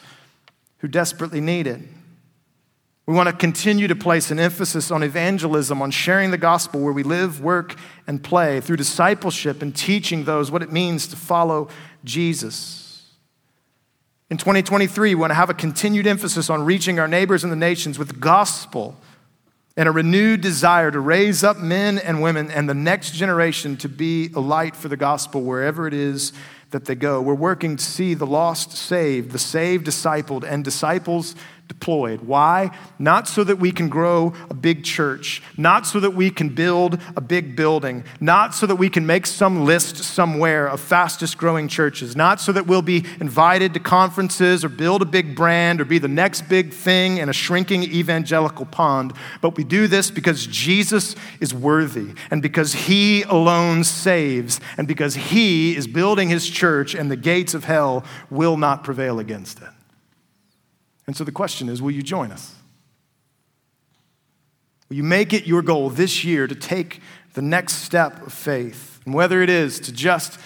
who 0.78 0.88
desperately 0.88 1.40
need 1.40 1.66
it. 1.66 1.80
We 3.06 3.14
want 3.14 3.28
to 3.28 3.34
continue 3.34 3.88
to 3.88 3.96
place 3.96 4.30
an 4.30 4.38
emphasis 4.38 4.90
on 4.90 5.02
evangelism, 5.02 5.82
on 5.82 5.90
sharing 5.90 6.30
the 6.30 6.38
gospel 6.38 6.80
where 6.80 6.92
we 6.92 7.02
live, 7.02 7.40
work, 7.40 7.74
and 8.06 8.22
play, 8.22 8.60
through 8.60 8.76
discipleship 8.76 9.62
and 9.62 9.74
teaching 9.74 10.24
those 10.24 10.50
what 10.50 10.62
it 10.62 10.70
means 10.70 11.08
to 11.08 11.16
follow 11.16 11.68
Jesus. 12.04 13.08
In 14.30 14.36
2023, 14.36 15.14
we 15.14 15.20
want 15.20 15.30
to 15.30 15.34
have 15.34 15.50
a 15.50 15.54
continued 15.54 16.06
emphasis 16.06 16.48
on 16.48 16.64
reaching 16.64 17.00
our 17.00 17.08
neighbors 17.08 17.42
and 17.42 17.52
the 17.52 17.56
nations 17.56 17.98
with 17.98 18.20
gospel 18.20 18.96
and 19.80 19.88
a 19.88 19.92
renewed 19.92 20.42
desire 20.42 20.90
to 20.90 21.00
raise 21.00 21.42
up 21.42 21.56
men 21.56 21.96
and 21.96 22.20
women 22.20 22.50
and 22.50 22.68
the 22.68 22.74
next 22.74 23.12
generation 23.12 23.78
to 23.78 23.88
be 23.88 24.30
a 24.34 24.38
light 24.38 24.76
for 24.76 24.88
the 24.88 24.96
gospel 24.96 25.40
wherever 25.40 25.86
it 25.86 25.94
is 25.94 26.34
that 26.68 26.84
they 26.84 26.94
go. 26.94 27.22
We're 27.22 27.32
working 27.32 27.78
to 27.78 27.82
see 27.82 28.12
the 28.12 28.26
lost 28.26 28.72
saved, 28.72 29.30
the 29.30 29.38
saved 29.38 29.86
discipled, 29.86 30.44
and 30.44 30.62
disciples 30.62 31.34
deployed. 31.70 32.22
Why? 32.22 32.76
Not 32.98 33.28
so 33.28 33.44
that 33.44 33.60
we 33.60 33.70
can 33.70 33.88
grow 33.88 34.34
a 34.50 34.54
big 34.54 34.82
church, 34.82 35.40
not 35.56 35.86
so 35.86 36.00
that 36.00 36.10
we 36.10 36.28
can 36.28 36.48
build 36.48 37.00
a 37.14 37.20
big 37.20 37.54
building, 37.54 38.02
not 38.20 38.56
so 38.56 38.66
that 38.66 38.74
we 38.74 38.90
can 38.90 39.06
make 39.06 39.24
some 39.24 39.64
list 39.64 39.98
somewhere 39.98 40.66
of 40.66 40.80
fastest 40.80 41.38
growing 41.38 41.68
churches, 41.68 42.16
not 42.16 42.40
so 42.40 42.50
that 42.50 42.66
we'll 42.66 42.82
be 42.82 43.04
invited 43.20 43.72
to 43.74 43.80
conferences 43.80 44.64
or 44.64 44.68
build 44.68 45.00
a 45.00 45.04
big 45.04 45.36
brand 45.36 45.80
or 45.80 45.84
be 45.84 45.98
the 45.98 46.08
next 46.08 46.48
big 46.48 46.72
thing 46.72 47.18
in 47.18 47.28
a 47.28 47.32
shrinking 47.32 47.84
evangelical 47.84 48.66
pond, 48.66 49.12
but 49.40 49.56
we 49.56 49.62
do 49.62 49.86
this 49.86 50.10
because 50.10 50.48
Jesus 50.48 51.14
is 51.38 51.54
worthy 51.54 52.14
and 52.32 52.42
because 52.42 52.72
he 52.72 53.22
alone 53.22 53.84
saves 53.84 54.60
and 54.76 54.88
because 54.88 55.14
he 55.14 55.76
is 55.76 55.86
building 55.86 56.30
his 56.30 56.50
church 56.50 56.96
and 56.96 57.12
the 57.12 57.16
gates 57.16 57.54
of 57.54 57.62
hell 57.62 58.04
will 58.28 58.56
not 58.56 58.82
prevail 58.82 59.20
against 59.20 59.60
it. 59.62 59.68
And 61.06 61.16
so 61.16 61.24
the 61.24 61.32
question 61.32 61.68
is 61.68 61.82
will 61.82 61.90
you 61.90 62.02
join 62.02 62.30
us? 62.30 62.54
Will 64.88 64.96
you 64.96 65.04
make 65.04 65.32
it 65.32 65.46
your 65.46 65.62
goal 65.62 65.88
this 65.88 66.24
year 66.24 66.46
to 66.46 66.54
take 66.54 67.00
the 67.34 67.42
next 67.42 67.74
step 67.74 68.26
of 68.26 68.32
faith? 68.32 69.00
And 69.04 69.14
whether 69.14 69.42
it 69.42 69.48
is 69.48 69.78
to 69.80 69.92
just 69.92 70.38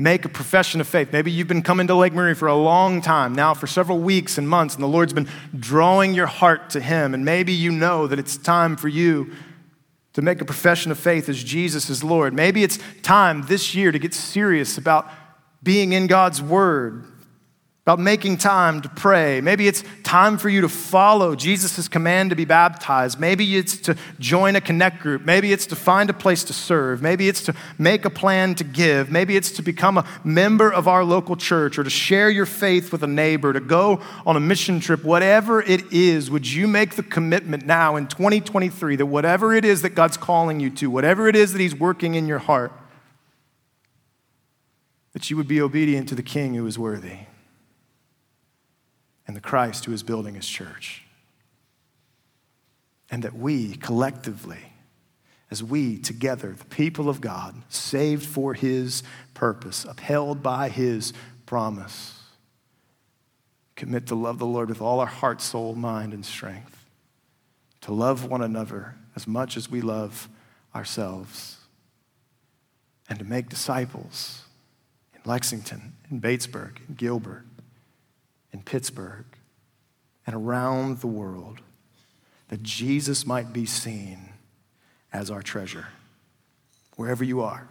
make 0.00 0.24
a 0.24 0.28
profession 0.28 0.80
of 0.80 0.86
faith. 0.86 1.12
Maybe 1.12 1.32
you've 1.32 1.48
been 1.48 1.62
coming 1.62 1.88
to 1.88 1.94
Lake 1.96 2.12
Murray 2.12 2.34
for 2.34 2.46
a 2.46 2.54
long 2.54 3.00
time 3.00 3.34
now, 3.34 3.52
for 3.52 3.66
several 3.66 3.98
weeks 3.98 4.38
and 4.38 4.48
months, 4.48 4.74
and 4.74 4.82
the 4.82 4.88
Lord's 4.88 5.12
been 5.12 5.28
drawing 5.58 6.14
your 6.14 6.26
heart 6.26 6.70
to 6.70 6.80
Him. 6.80 7.14
And 7.14 7.24
maybe 7.24 7.52
you 7.52 7.72
know 7.72 8.06
that 8.06 8.16
it's 8.16 8.36
time 8.36 8.76
for 8.76 8.86
you 8.86 9.32
to 10.12 10.22
make 10.22 10.40
a 10.40 10.44
profession 10.44 10.92
of 10.92 10.98
faith 11.00 11.28
as 11.28 11.42
Jesus 11.42 11.90
is 11.90 12.04
Lord. 12.04 12.32
Maybe 12.32 12.62
it's 12.62 12.78
time 13.02 13.42
this 13.42 13.74
year 13.74 13.90
to 13.90 13.98
get 13.98 14.14
serious 14.14 14.78
about 14.78 15.10
being 15.64 15.92
in 15.92 16.06
God's 16.06 16.40
Word 16.40 17.04
about 17.88 17.98
making 17.98 18.36
time 18.36 18.82
to 18.82 18.88
pray. 18.90 19.40
Maybe 19.40 19.66
it's 19.66 19.82
time 20.02 20.36
for 20.36 20.50
you 20.50 20.60
to 20.60 20.68
follow 20.68 21.34
Jesus' 21.34 21.88
command 21.88 22.28
to 22.28 22.36
be 22.36 22.44
baptized. 22.44 23.18
Maybe 23.18 23.56
it's 23.56 23.78
to 23.78 23.96
join 24.18 24.56
a 24.56 24.60
connect 24.60 25.00
group. 25.00 25.24
Maybe 25.24 25.54
it's 25.54 25.64
to 25.68 25.74
find 25.74 26.10
a 26.10 26.12
place 26.12 26.44
to 26.44 26.52
serve. 26.52 27.00
Maybe 27.00 27.30
it's 27.30 27.42
to 27.44 27.54
make 27.78 28.04
a 28.04 28.10
plan 28.10 28.54
to 28.56 28.64
give. 28.64 29.10
Maybe 29.10 29.38
it's 29.38 29.50
to 29.52 29.62
become 29.62 29.96
a 29.96 30.06
member 30.22 30.70
of 30.70 30.86
our 30.86 31.02
local 31.02 31.34
church 31.34 31.78
or 31.78 31.82
to 31.82 31.88
share 31.88 32.28
your 32.28 32.44
faith 32.44 32.92
with 32.92 33.02
a 33.02 33.06
neighbor, 33.06 33.54
to 33.54 33.60
go 33.60 34.02
on 34.26 34.36
a 34.36 34.40
mission 34.40 34.80
trip. 34.80 35.02
Whatever 35.02 35.62
it 35.62 35.90
is, 35.90 36.30
would 36.30 36.46
you 36.46 36.68
make 36.68 36.96
the 36.96 37.02
commitment 37.02 37.64
now 37.64 37.96
in 37.96 38.06
2023 38.06 38.96
that 38.96 39.06
whatever 39.06 39.54
it 39.54 39.64
is 39.64 39.80
that 39.80 39.94
God's 39.94 40.18
calling 40.18 40.60
you 40.60 40.68
to, 40.68 40.90
whatever 40.90 41.26
it 41.26 41.34
is 41.34 41.54
that 41.54 41.60
He's 41.62 41.74
working 41.74 42.16
in 42.16 42.28
your 42.28 42.40
heart, 42.40 42.70
that 45.14 45.30
you 45.30 45.38
would 45.38 45.48
be 45.48 45.58
obedient 45.58 46.06
to 46.10 46.14
the 46.14 46.22
King 46.22 46.52
who 46.52 46.66
is 46.66 46.78
worthy? 46.78 47.20
And 49.28 49.36
the 49.36 49.40
Christ 49.40 49.84
who 49.84 49.92
is 49.92 50.02
building 50.02 50.34
his 50.34 50.48
church. 50.48 51.04
And 53.10 53.22
that 53.22 53.36
we 53.36 53.76
collectively, 53.76 54.72
as 55.50 55.62
we 55.62 55.98
together, 55.98 56.52
the 56.58 56.64
people 56.64 57.08
of 57.08 57.20
God, 57.20 57.54
saved 57.68 58.26
for 58.26 58.54
his 58.54 59.02
purpose, 59.34 59.84
upheld 59.84 60.42
by 60.42 60.70
his 60.70 61.12
promise, 61.46 62.20
commit 63.76 64.06
to 64.06 64.14
love 64.14 64.38
the 64.38 64.46
Lord 64.46 64.70
with 64.70 64.80
all 64.80 64.98
our 64.98 65.06
heart, 65.06 65.40
soul, 65.40 65.74
mind, 65.74 66.12
and 66.12 66.24
strength, 66.24 66.84
to 67.82 67.92
love 67.92 68.24
one 68.24 68.42
another 68.42 68.96
as 69.14 69.26
much 69.26 69.56
as 69.56 69.70
we 69.70 69.80
love 69.80 70.28
ourselves, 70.74 71.58
and 73.08 73.18
to 73.18 73.24
make 73.24 73.48
disciples 73.48 74.42
in 75.14 75.20
Lexington, 75.24 75.94
in 76.10 76.20
Batesburg, 76.20 76.78
in 76.88 76.94
Gilbert, 76.94 77.44
in 78.52 78.62
Pittsburgh 78.62 79.26
and 80.26 80.34
around 80.34 81.00
the 81.00 81.06
world 81.06 81.60
that 82.48 82.62
Jesus 82.62 83.26
might 83.26 83.52
be 83.52 83.66
seen 83.66 84.30
as 85.12 85.30
our 85.30 85.42
treasure. 85.42 85.88
Wherever 86.96 87.24
you 87.24 87.40
are, 87.40 87.68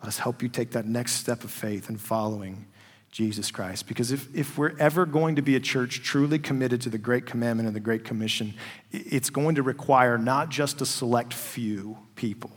let 0.00 0.08
us 0.08 0.18
help 0.18 0.42
you 0.42 0.48
take 0.48 0.72
that 0.72 0.86
next 0.86 1.12
step 1.12 1.44
of 1.44 1.50
faith 1.50 1.88
in 1.88 1.96
following 1.96 2.66
Jesus 3.10 3.50
Christ. 3.50 3.88
Because 3.88 4.12
if, 4.12 4.28
if 4.34 4.58
we're 4.58 4.76
ever 4.78 5.06
going 5.06 5.36
to 5.36 5.42
be 5.42 5.56
a 5.56 5.60
church 5.60 6.02
truly 6.02 6.38
committed 6.38 6.82
to 6.82 6.90
the 6.90 6.98
Great 6.98 7.24
Commandment 7.24 7.66
and 7.66 7.74
the 7.74 7.80
Great 7.80 8.04
Commission, 8.04 8.52
it's 8.92 9.30
going 9.30 9.54
to 9.54 9.62
require 9.62 10.18
not 10.18 10.50
just 10.50 10.80
a 10.80 10.86
select 10.86 11.32
few 11.32 11.96
people, 12.14 12.50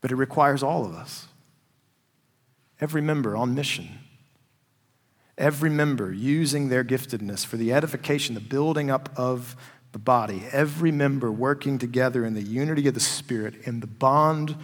but 0.00 0.12
it 0.12 0.16
requires 0.16 0.62
all 0.62 0.84
of 0.84 0.94
us. 0.94 1.26
Every 2.80 3.02
member 3.02 3.36
on 3.36 3.54
mission 3.54 3.88
Every 5.36 5.70
member 5.70 6.12
using 6.12 6.68
their 6.68 6.84
giftedness 6.84 7.44
for 7.44 7.56
the 7.56 7.72
edification, 7.72 8.34
the 8.34 8.40
building 8.40 8.90
up 8.90 9.08
of 9.16 9.56
the 9.94 9.98
body. 9.98 10.42
Every 10.50 10.90
member 10.90 11.30
working 11.30 11.78
together 11.78 12.24
in 12.24 12.34
the 12.34 12.42
unity 12.42 12.88
of 12.88 12.94
the 12.94 13.00
Spirit, 13.00 13.54
in 13.62 13.78
the 13.78 13.86
bond 13.86 14.56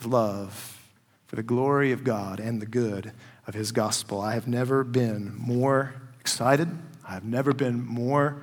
of 0.00 0.06
love 0.06 0.80
for 1.26 1.36
the 1.36 1.42
glory 1.42 1.92
of 1.92 2.02
God 2.02 2.40
and 2.40 2.62
the 2.62 2.66
good 2.66 3.12
of 3.46 3.52
His 3.52 3.72
gospel. 3.72 4.22
I 4.22 4.32
have 4.32 4.48
never 4.48 4.82
been 4.82 5.34
more 5.36 5.94
excited. 6.18 6.68
I 7.06 7.12
have 7.12 7.24
never 7.24 7.52
been 7.52 7.84
more 7.84 8.42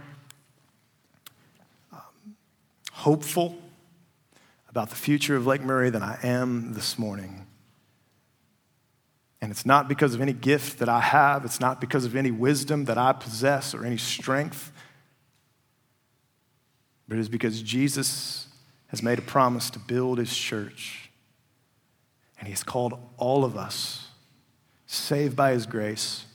um, 1.91 2.35
hopeful 2.91 3.57
about 4.69 4.89
the 4.91 4.95
future 4.95 5.35
of 5.35 5.47
Lake 5.47 5.63
Murray 5.63 5.89
than 5.89 6.03
I 6.03 6.19
am 6.21 6.73
this 6.73 6.99
morning. 6.99 7.46
And 9.41 9.51
it's 9.51 9.65
not 9.65 9.87
because 9.87 10.15
of 10.15 10.21
any 10.21 10.33
gift 10.33 10.79
that 10.79 10.89
I 10.89 10.99
have, 10.99 11.45
it's 11.45 11.59
not 11.59 11.79
because 11.79 12.05
of 12.05 12.15
any 12.15 12.31
wisdom 12.31 12.85
that 12.85 12.97
I 12.97 13.13
possess 13.13 13.73
or 13.73 13.85
any 13.85 13.97
strength, 13.97 14.71
but 17.07 17.17
it 17.17 17.21
is 17.21 17.29
because 17.29 17.61
Jesus 17.61 18.47
has 18.87 19.03
made 19.03 19.19
a 19.19 19.21
promise 19.21 19.69
to 19.71 19.79
build 19.79 20.17
his 20.17 20.35
church. 20.35 21.09
And 22.39 22.47
he 22.47 22.51
has 22.51 22.63
called 22.63 22.99
all 23.17 23.45
of 23.45 23.57
us, 23.57 24.07
saved 24.85 25.35
by 25.35 25.51
his 25.51 25.65
grace, 25.65 26.25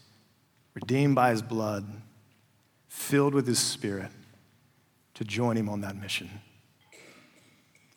redeemed 0.74 1.14
by 1.14 1.30
his 1.30 1.42
blood, 1.42 1.86
filled 2.88 3.34
with 3.34 3.46
his 3.46 3.58
spirit, 3.58 4.10
to 5.14 5.24
join 5.24 5.56
him 5.56 5.68
on 5.68 5.82
that 5.82 5.96
mission. 5.96 6.30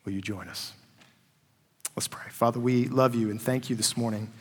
Will 0.04 0.14
you 0.14 0.22
join 0.22 0.48
us? 0.48 0.74
Let's 1.96 2.08
pray. 2.08 2.30
Father, 2.30 2.60
we 2.60 2.88
love 2.88 3.16
you 3.16 3.30
and 3.30 3.42
thank 3.42 3.70
you 3.70 3.76
this 3.76 3.96
morning 3.96 4.32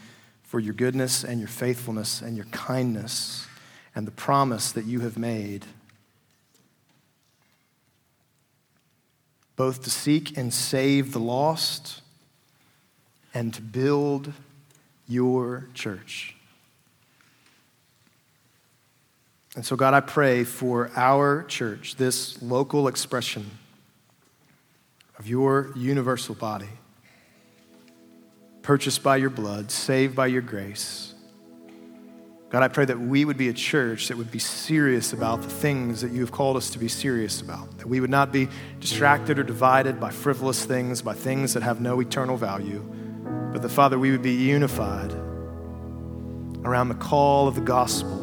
for 0.54 0.60
your 0.60 0.72
goodness 0.72 1.24
and 1.24 1.40
your 1.40 1.48
faithfulness 1.48 2.22
and 2.22 2.36
your 2.36 2.46
kindness 2.52 3.48
and 3.96 4.06
the 4.06 4.12
promise 4.12 4.70
that 4.70 4.84
you 4.84 5.00
have 5.00 5.18
made, 5.18 5.66
both 9.56 9.82
to 9.82 9.90
seek 9.90 10.38
and 10.38 10.54
save 10.54 11.12
the 11.12 11.18
lost 11.18 12.02
and 13.34 13.52
to 13.52 13.60
build 13.60 14.32
your 15.08 15.66
church. 15.74 16.36
And 19.56 19.66
so, 19.66 19.74
God, 19.74 19.92
I 19.92 19.98
pray 19.98 20.44
for 20.44 20.92
our 20.94 21.42
church, 21.48 21.96
this 21.96 22.40
local 22.40 22.86
expression 22.86 23.50
of 25.18 25.26
your 25.26 25.72
universal 25.74 26.36
body 26.36 26.68
purchased 28.64 29.02
by 29.02 29.18
your 29.18 29.30
blood, 29.30 29.70
saved 29.70 30.16
by 30.16 30.26
your 30.26 30.40
grace. 30.40 31.14
God, 32.48 32.62
I 32.62 32.68
pray 32.68 32.86
that 32.86 32.98
we 32.98 33.26
would 33.26 33.36
be 33.36 33.50
a 33.50 33.52
church 33.52 34.08
that 34.08 34.16
would 34.16 34.30
be 34.30 34.38
serious 34.38 35.12
about 35.12 35.42
the 35.42 35.50
things 35.50 36.00
that 36.00 36.12
you 36.12 36.20
have 36.22 36.32
called 36.32 36.56
us 36.56 36.70
to 36.70 36.78
be 36.78 36.88
serious 36.88 37.42
about. 37.42 37.78
That 37.78 37.88
we 37.88 38.00
would 38.00 38.10
not 38.10 38.32
be 38.32 38.48
distracted 38.80 39.38
or 39.38 39.42
divided 39.42 40.00
by 40.00 40.10
frivolous 40.10 40.64
things, 40.64 41.02
by 41.02 41.12
things 41.12 41.52
that 41.52 41.62
have 41.62 41.80
no 41.82 42.00
eternal 42.00 42.38
value, 42.38 42.80
but 43.52 43.60
that, 43.60 43.68
Father, 43.68 43.98
we 43.98 44.10
would 44.10 44.22
be 44.22 44.32
unified 44.32 45.12
around 46.64 46.88
the 46.88 46.94
call 46.94 47.46
of 47.46 47.56
the 47.56 47.60
gospel 47.60 48.20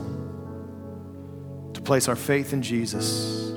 to 1.74 1.82
place 1.82 2.08
our 2.08 2.16
faith 2.16 2.52
in 2.52 2.64
Jesus 2.64 3.52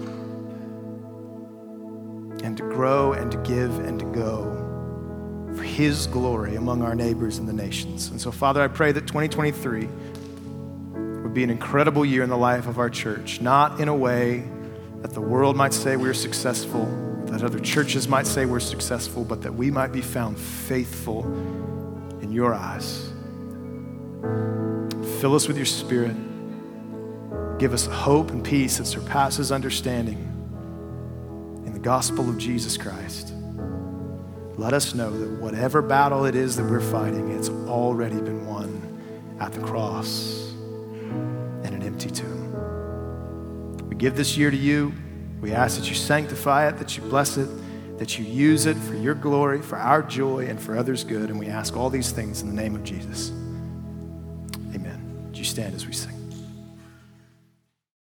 and 2.42 2.58
to 2.58 2.62
grow 2.64 3.14
and 3.14 3.32
to 3.32 3.38
give 3.38 3.78
and 3.78 3.98
to 4.00 4.04
go 4.06 4.73
for 5.56 5.62
His 5.62 6.06
glory 6.06 6.56
among 6.56 6.82
our 6.82 6.94
neighbors 6.94 7.38
and 7.38 7.48
the 7.48 7.52
nations. 7.52 8.08
And 8.08 8.20
so, 8.20 8.30
Father, 8.30 8.62
I 8.62 8.68
pray 8.68 8.92
that 8.92 9.06
2023 9.06 9.88
would 11.22 11.34
be 11.34 11.44
an 11.44 11.50
incredible 11.50 12.04
year 12.04 12.22
in 12.22 12.30
the 12.30 12.36
life 12.36 12.66
of 12.66 12.78
our 12.78 12.90
church, 12.90 13.40
not 13.40 13.80
in 13.80 13.88
a 13.88 13.94
way 13.94 14.44
that 15.02 15.12
the 15.12 15.20
world 15.20 15.54
might 15.56 15.74
say 15.74 15.96
we're 15.96 16.14
successful, 16.14 16.86
that 17.26 17.42
other 17.42 17.58
churches 17.58 18.08
might 18.08 18.26
say 18.26 18.46
we're 18.46 18.58
successful, 18.58 19.22
but 19.22 19.42
that 19.42 19.52
we 19.52 19.70
might 19.70 19.92
be 19.92 20.00
found 20.00 20.38
faithful 20.38 21.24
in 22.22 22.32
your 22.32 22.54
eyes. 22.54 23.10
Fill 25.20 25.34
us 25.34 25.46
with 25.46 25.58
your 25.58 25.66
spirit. 25.66 26.16
Give 27.58 27.74
us 27.74 27.84
hope 27.86 28.30
and 28.30 28.42
peace 28.42 28.78
that 28.78 28.86
surpasses 28.86 29.52
understanding 29.52 30.16
in 31.66 31.74
the 31.74 31.78
gospel 31.78 32.28
of 32.30 32.38
Jesus 32.38 32.78
Christ. 32.78 33.33
Let 34.56 34.72
us 34.72 34.94
know 34.94 35.10
that 35.10 35.40
whatever 35.40 35.82
battle 35.82 36.26
it 36.26 36.36
is 36.36 36.56
that 36.56 36.64
we're 36.64 36.80
fighting, 36.80 37.30
it's 37.30 37.48
already 37.48 38.20
been 38.20 38.46
won 38.46 38.80
at 39.40 39.52
the 39.52 39.60
cross 39.60 40.52
and 41.64 41.74
an 41.74 41.82
empty 41.82 42.10
tomb. 42.10 43.88
We 43.88 43.96
give 43.96 44.16
this 44.16 44.36
year 44.36 44.50
to 44.50 44.56
you. 44.56 44.92
We 45.40 45.52
ask 45.52 45.78
that 45.78 45.88
you 45.88 45.94
sanctify 45.94 46.68
it, 46.68 46.78
that 46.78 46.96
you 46.96 47.02
bless 47.02 47.36
it, 47.36 47.48
that 47.98 48.18
you 48.18 48.24
use 48.24 48.66
it 48.66 48.76
for 48.76 48.94
your 48.94 49.14
glory, 49.14 49.60
for 49.60 49.76
our 49.76 50.02
joy, 50.02 50.46
and 50.46 50.60
for 50.60 50.76
others' 50.76 51.04
good. 51.04 51.30
And 51.30 51.38
we 51.38 51.48
ask 51.48 51.76
all 51.76 51.90
these 51.90 52.12
things 52.12 52.42
in 52.42 52.48
the 52.48 52.54
name 52.54 52.76
of 52.76 52.84
Jesus. 52.84 53.30
Amen. 54.74 55.24
Would 55.26 55.36
you 55.36 55.44
stand 55.44 55.74
as 55.74 55.86
we 55.86 55.92
sing? 55.92 56.23